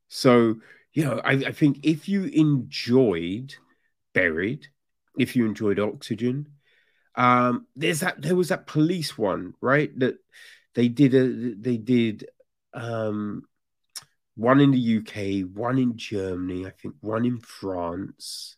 [0.10, 0.56] So,
[0.94, 3.56] you know, I, I think if you enjoyed
[4.14, 4.68] Buried,
[5.18, 6.48] if you enjoyed Oxygen,
[7.16, 9.98] um, there's that there was that police one, right?
[10.00, 10.16] That
[10.76, 12.28] they did a they did
[12.74, 13.44] um
[14.36, 18.58] one in the UK, one in Germany, I think one in France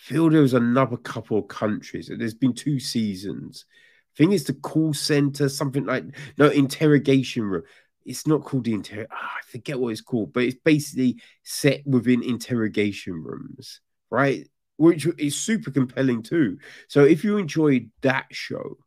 [0.00, 2.10] feel there was another couple of countries.
[2.12, 3.66] There's been two seasons.
[3.68, 6.04] I think it's the call center, something like
[6.38, 7.62] no interrogation room.
[8.06, 9.06] It's not called the inter.
[9.10, 14.48] Oh, I forget what it's called, but it's basically set within interrogation rooms, right?
[14.76, 16.58] Which is super compelling too.
[16.88, 18.78] So if you enjoyed that show,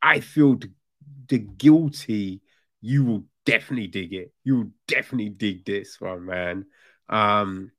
[0.00, 0.70] I feel the,
[1.28, 2.40] the guilty.
[2.80, 4.32] You will definitely dig it.
[4.44, 6.66] You will definitely dig this one, man.
[7.08, 7.70] Um,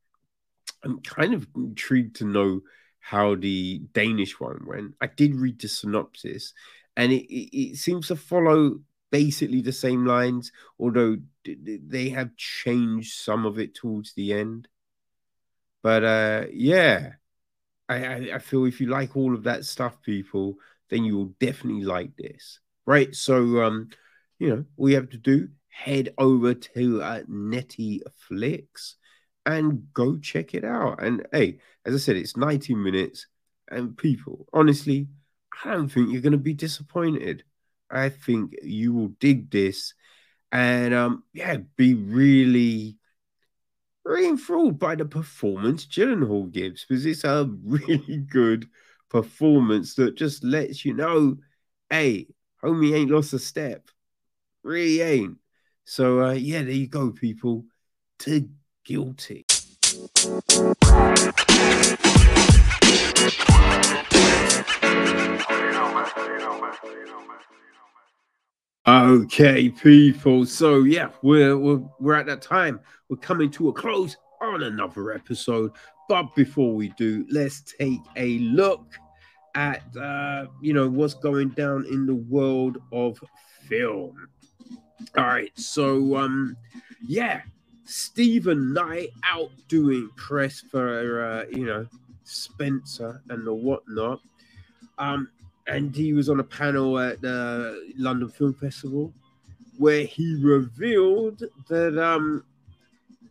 [0.84, 2.62] I'm kind of intrigued to know
[3.00, 4.96] how the Danish one went.
[5.02, 6.54] I did read the synopsis,
[6.96, 8.80] and it, it, it seems to follow
[9.12, 14.68] basically the same lines, although they have changed some of it towards the end.
[15.84, 17.14] But uh, yeah,
[17.90, 20.56] I, I, feel if you like all of that stuff, people,
[20.90, 23.14] then you will definitely like this, right?
[23.14, 23.90] So, um,
[24.40, 28.94] you know, all you have to do head over to uh, Netflix
[29.46, 31.04] and go check it out.
[31.04, 33.28] And hey, as I said, it's 90 minutes.
[33.70, 35.08] And people, honestly,
[35.66, 37.44] I don't think you're going to be disappointed.
[37.90, 39.94] I think you will dig this
[40.54, 42.98] and um yeah, be really
[44.06, 48.68] really enthralled by the performance Gyllenhaal gives because it's a really good
[49.10, 51.38] performance that just lets you know,
[51.90, 52.28] hey,
[52.64, 53.90] homie ain't lost a step.
[54.64, 55.38] Really ain't.
[55.86, 57.66] So uh yeah, there you go, people.
[58.20, 58.50] To
[58.86, 59.46] guilty.
[68.86, 70.46] Okay, people.
[70.46, 72.82] So yeah, we're, we're we're at that time.
[73.08, 75.72] We're coming to a close on another episode.
[76.10, 78.86] But before we do, let's take a look
[79.56, 83.24] at uh, you know what's going down in the world of
[83.62, 84.28] film.
[85.18, 86.58] All right, so um,
[87.08, 87.42] yeah,
[87.86, 91.88] Steven Knight out doing press for uh, you know
[92.26, 94.20] Spencer and the whatnot.
[94.98, 95.30] Um,
[95.68, 99.14] and he was on a panel at the London Film Festival
[99.78, 102.44] where he revealed that um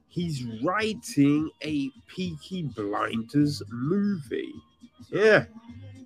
[0.09, 4.53] he's writing a Peaky Blinders movie.
[5.11, 5.47] Yeah,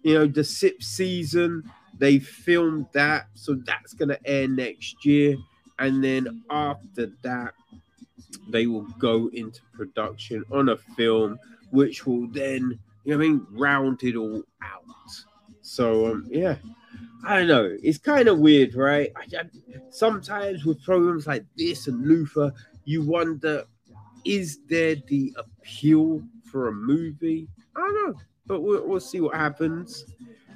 [0.03, 5.37] you know the Sip season they filmed that, so that's gonna air next year,
[5.79, 7.55] and then after that
[8.49, 11.39] they will go into production on a film
[11.70, 14.83] which will then you know I mean round it all out.
[15.67, 16.57] So um, yeah,
[17.25, 17.77] I don't know.
[17.83, 19.11] It's kind of weird, right?
[19.17, 19.43] I, I,
[19.91, 22.53] sometimes with programs like this and Luther,
[22.85, 23.64] you wonder,
[24.25, 27.49] is there the appeal for a movie?
[27.75, 30.07] I don't know, but we'll, we'll see what happens.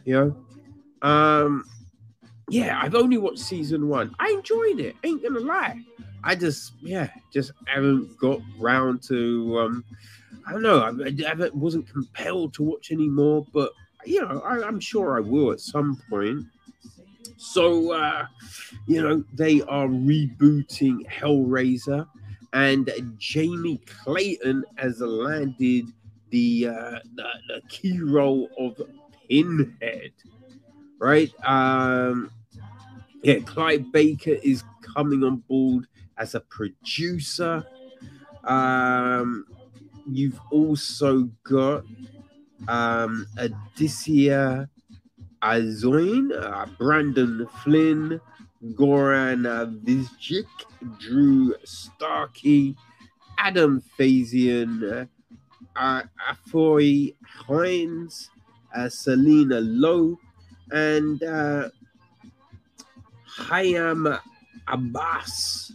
[0.05, 0.15] You
[1.03, 1.65] know, um,
[2.49, 4.15] yeah, I've only watched season one.
[4.21, 4.95] I enjoyed it.
[5.03, 5.83] Ain't gonna lie.
[6.23, 9.59] I just, yeah, just haven't got round to.
[9.59, 9.85] Um,
[10.47, 10.81] I don't know.
[10.81, 13.73] I, I wasn't compelled to watch anymore, but
[14.05, 16.47] you know, I, am sure I will at some point.
[17.37, 18.27] So, uh,
[18.87, 22.07] you know, they are rebooting Hellraiser,
[22.53, 25.87] and Jamie Clayton has landed
[26.31, 28.81] the, uh, the, the key role of
[29.29, 30.13] Pinhead,
[30.99, 31.33] right?
[31.45, 32.31] Um,
[33.23, 35.87] yeah, Clive Barker is coming on board
[36.19, 37.65] as a producer.
[38.45, 39.47] Um,
[40.11, 41.85] you've also got
[42.69, 44.69] um, Odessa
[45.43, 48.21] A'zion, uh, Brandon Flynn,
[48.75, 49.45] Goran
[49.85, 50.47] Višnjić,
[50.99, 52.77] Drew Starkey,
[53.39, 55.09] Adam Faison,
[55.77, 58.31] uh, Afoy Hines,
[58.75, 60.19] uh, Selina Lo,
[60.73, 61.69] and uh,
[63.27, 64.21] Hiam
[64.69, 65.73] Abbass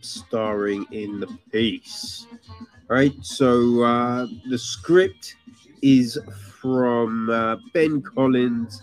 [0.00, 2.26] starring in the piece.
[2.88, 5.36] All right, so uh, the script
[5.82, 6.18] is
[6.60, 8.82] from uh, Ben Collins,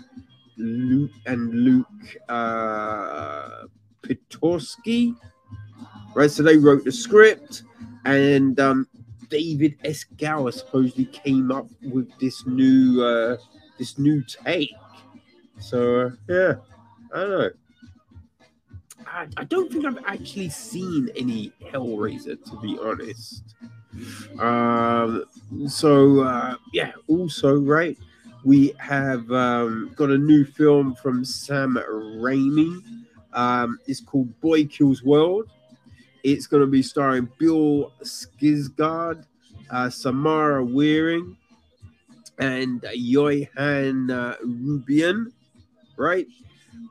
[0.57, 3.65] Luke and Luke uh,
[4.01, 5.15] Piotrowski.
[6.15, 7.63] Right, so they wrote the script,
[8.05, 8.87] and um,
[9.29, 10.05] David S.
[10.15, 13.37] Goyer supposedly came up with this new uh,
[13.77, 14.71] this new take.
[15.59, 16.53] So uh, yeah,
[17.13, 17.49] I don't know.
[19.05, 23.55] I, I don't think I've actually seen any Hellraiser, to be honest.
[24.39, 25.25] Um,
[25.67, 27.97] so uh, yeah, also right,
[28.43, 32.81] we have um, got a new film from Sam Raimi.
[33.33, 35.49] Um, it's called Boy Kills World.
[36.23, 39.25] It's going to be starring Bill Skarsgård,
[39.69, 41.37] uh, Samara Weaving,
[42.39, 45.31] and Johan uh, Ruhian.
[45.97, 46.27] Right.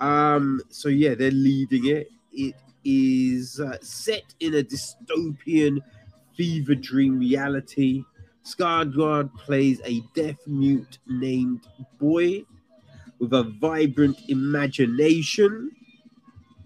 [0.00, 2.11] Um, so yeah, they're leading it.
[2.32, 2.54] It
[2.84, 5.80] is uh, set in a dystopian
[6.37, 8.05] fever dream reality.
[8.45, 11.66] Skarsgård plays a deaf mute named
[11.99, 12.45] Boy
[13.18, 15.70] with a vibrant imagination.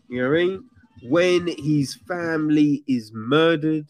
[0.09, 0.65] You know what I mean?
[1.05, 3.87] When his family is murdered,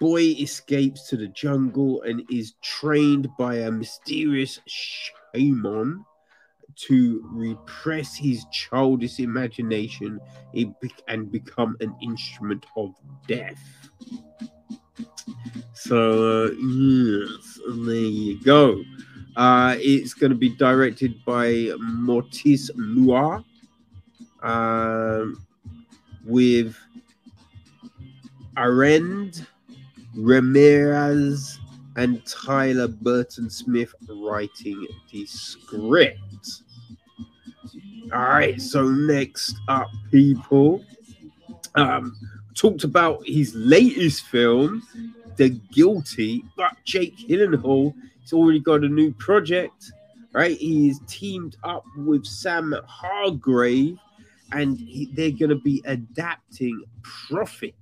[0.00, 6.04] Boy escapes to the jungle and is trained by a mysterious shaman
[6.76, 10.20] to repress his childish imagination
[11.08, 12.94] and become an instrument of
[13.26, 13.60] death.
[15.74, 18.82] So, uh, yes, there you go.
[19.36, 23.44] Uh, it's going to be directed by Moritz Mohr
[24.42, 25.24] uh,
[26.24, 26.76] with
[28.56, 29.46] Arend
[30.16, 31.58] Remmers
[31.96, 36.62] and Tyler Burton Smith writing the script.
[38.12, 40.84] All right, so next up, people.
[41.76, 42.16] Um,
[42.54, 44.82] talked about his latest film,
[45.36, 49.92] The Guilty, but Jake Gyllenhaal has already got a new project,
[50.32, 50.56] right?
[50.56, 53.98] He's teamed up with Sam Hargrave,
[54.52, 57.74] and he, they're going to be adapting Prophet,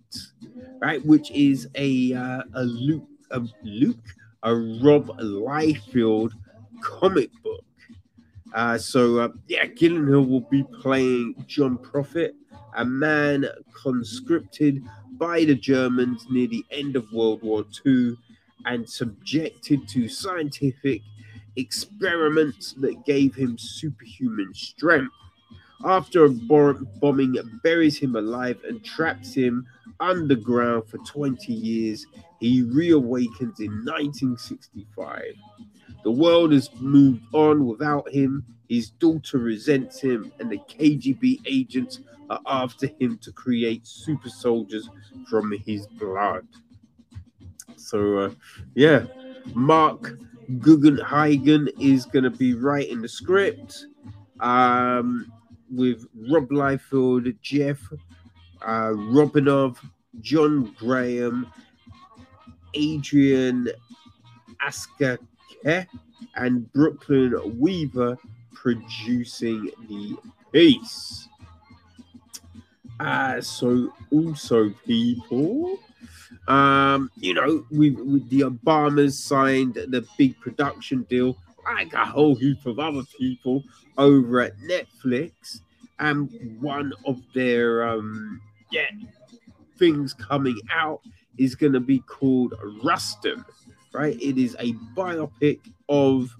[0.81, 1.05] right?
[1.05, 6.33] Which is a uh, a Luke, a Luke, a Rob Liefeld
[6.83, 7.65] comic book.
[8.55, 12.35] Uh, so uh, yeah, Gyllenhaal will be playing John Prophet,
[12.77, 18.17] a man conscripted by the Germans near the end of World War II
[18.67, 21.03] and subjected to scientific
[21.57, 25.13] experiments that gave him superhuman strength.
[25.85, 29.67] After a bombing buries him alive and traps him
[30.03, 32.07] underground for 20 years,
[32.41, 35.23] he reawakens in 1965.
[36.03, 38.45] The world has moved on without him.
[38.69, 44.89] His daughter resents him, and the KGB agents are after him to create super soldiers
[45.29, 46.47] from his blood.
[47.77, 48.31] So, uh,
[48.75, 49.05] yeah,
[49.55, 50.19] Marc
[50.59, 53.87] Guggenheim is going to be writing the script
[54.41, 55.33] um,
[55.71, 57.79] with Rob Liefeld, Jeff
[58.65, 59.79] uh, Robinov,
[60.21, 61.47] John Graham,
[62.75, 63.69] Adrian
[64.67, 65.87] Askarieh,
[66.37, 68.19] and Brooklyn Weaver
[68.55, 70.17] producing the
[70.53, 71.29] piece.
[73.01, 75.79] Uh, so also people
[76.49, 82.35] um, you know, with, with the Obamas signed the big production deal, like a whole
[82.35, 83.63] heap of other people
[83.99, 85.61] over at Netflix,
[85.99, 88.41] and one of their um,
[88.73, 88.87] yeah
[89.79, 91.01] things coming out
[91.39, 92.55] is going to be called
[92.85, 93.45] Rustin,
[93.93, 94.17] right?
[94.21, 95.59] It is a biopic
[95.89, 96.35] of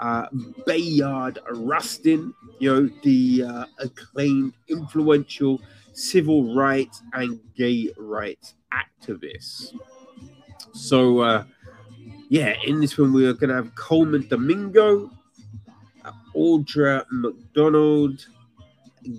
[0.00, 0.26] uh,
[0.66, 5.62] Bayard Rustin, you know, the uh, acclaimed, influential
[5.92, 9.74] civil rights and gay rights activist.
[10.72, 11.44] So, uh,
[12.28, 15.10] yeah, in this one, we are going to have Colman Domingo,
[16.04, 18.26] uh, Audra McDonald,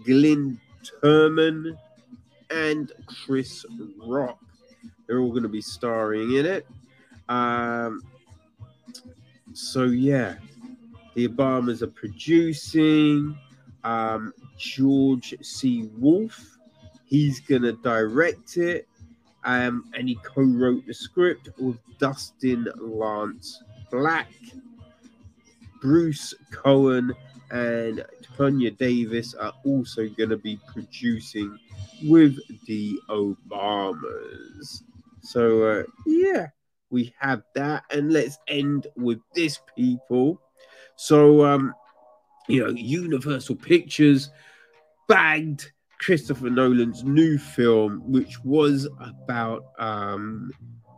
[0.03, 0.59] Glynn
[1.01, 1.77] Turman,
[2.49, 3.65] and Chris
[3.97, 4.39] Rock.
[5.07, 6.67] They're all going to be starring in it.
[7.29, 8.01] Um,
[9.53, 10.35] so, yeah,
[11.13, 13.37] the Obamas are producing.
[13.83, 15.89] Um, George C.
[15.97, 16.57] Wolfe,
[17.05, 18.87] he's going to direct it
[19.45, 24.31] um, and he co-wrote the script with Dustin Lance Black,
[25.81, 27.13] Bruce Cohen,
[27.51, 28.03] and
[28.37, 31.57] Tonia Davis are also going to be producing
[32.03, 34.83] with the Obamas.
[35.21, 36.47] So uh, yeah,
[36.89, 40.41] we have that, and let's end with this, people.
[40.95, 41.73] So um,
[42.47, 44.29] you know, Universal Pictures
[45.07, 50.51] bagged Christopher Nolan's new film, which was about, um,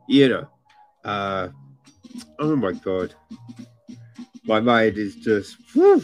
[0.07, 0.47] you know,
[1.05, 1.49] uh,
[2.39, 3.13] oh my god,
[4.45, 6.03] my mind is just whew,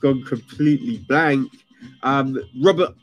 [0.00, 1.50] gone completely blank.
[2.02, 2.94] Um, Robert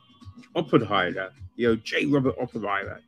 [0.56, 2.06] Oppenheimer, you know, J.
[2.06, 3.02] Robert Oppenheimer.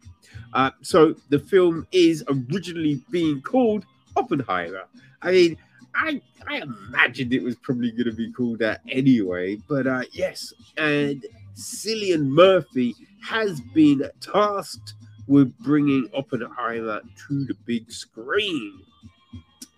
[0.54, 3.86] Uh, so the film is originally being called
[4.16, 4.84] Oppenheimer.
[5.22, 5.58] I mean,
[5.96, 10.54] I I imagined it was probably going to be called that anyway, but uh, yes,
[10.78, 11.26] and
[11.56, 14.94] Cillian Murphy has been tasked
[15.28, 18.82] with bringing Oppenheimer to the big screen.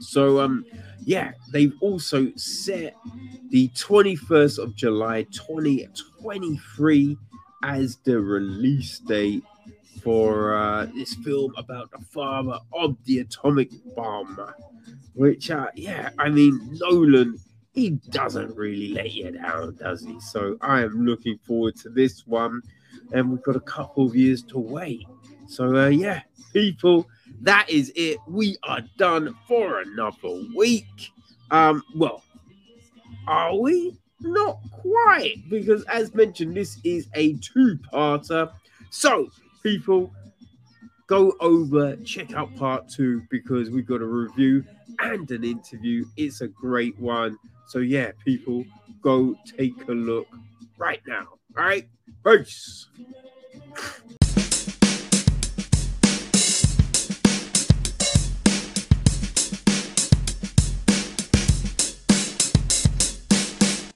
[0.01, 0.65] So, um,
[1.03, 2.95] yeah, they've also set
[3.49, 7.17] the 21st of July 2023
[7.63, 9.43] as the release date
[10.03, 14.39] for uh, this film about the father of the atomic bomb.
[15.13, 17.37] Which, uh, yeah, I mean, Nolan
[17.73, 20.19] he doesn't really let you down, does he?
[20.19, 22.61] So I am looking forward to this one,
[23.13, 25.07] and we've got a couple of years to wait.
[25.47, 26.21] So uh, yeah,
[26.53, 27.07] people,
[27.41, 28.17] that is it.
[28.27, 31.11] We are done for another week.
[31.49, 32.23] Um, well,
[33.27, 33.97] are we?
[34.23, 38.51] Not quite, because as mentioned, this is a two-parter.
[38.91, 39.31] So,
[39.63, 40.11] people,
[41.07, 44.63] go over, check out part two because we've got a review
[44.99, 46.05] and an interview.
[46.15, 47.37] It's a great one.
[47.67, 48.63] So yeah, people,
[49.01, 50.27] go take a look
[50.77, 51.27] right now.
[51.57, 51.89] All right,
[52.23, 52.87] peace.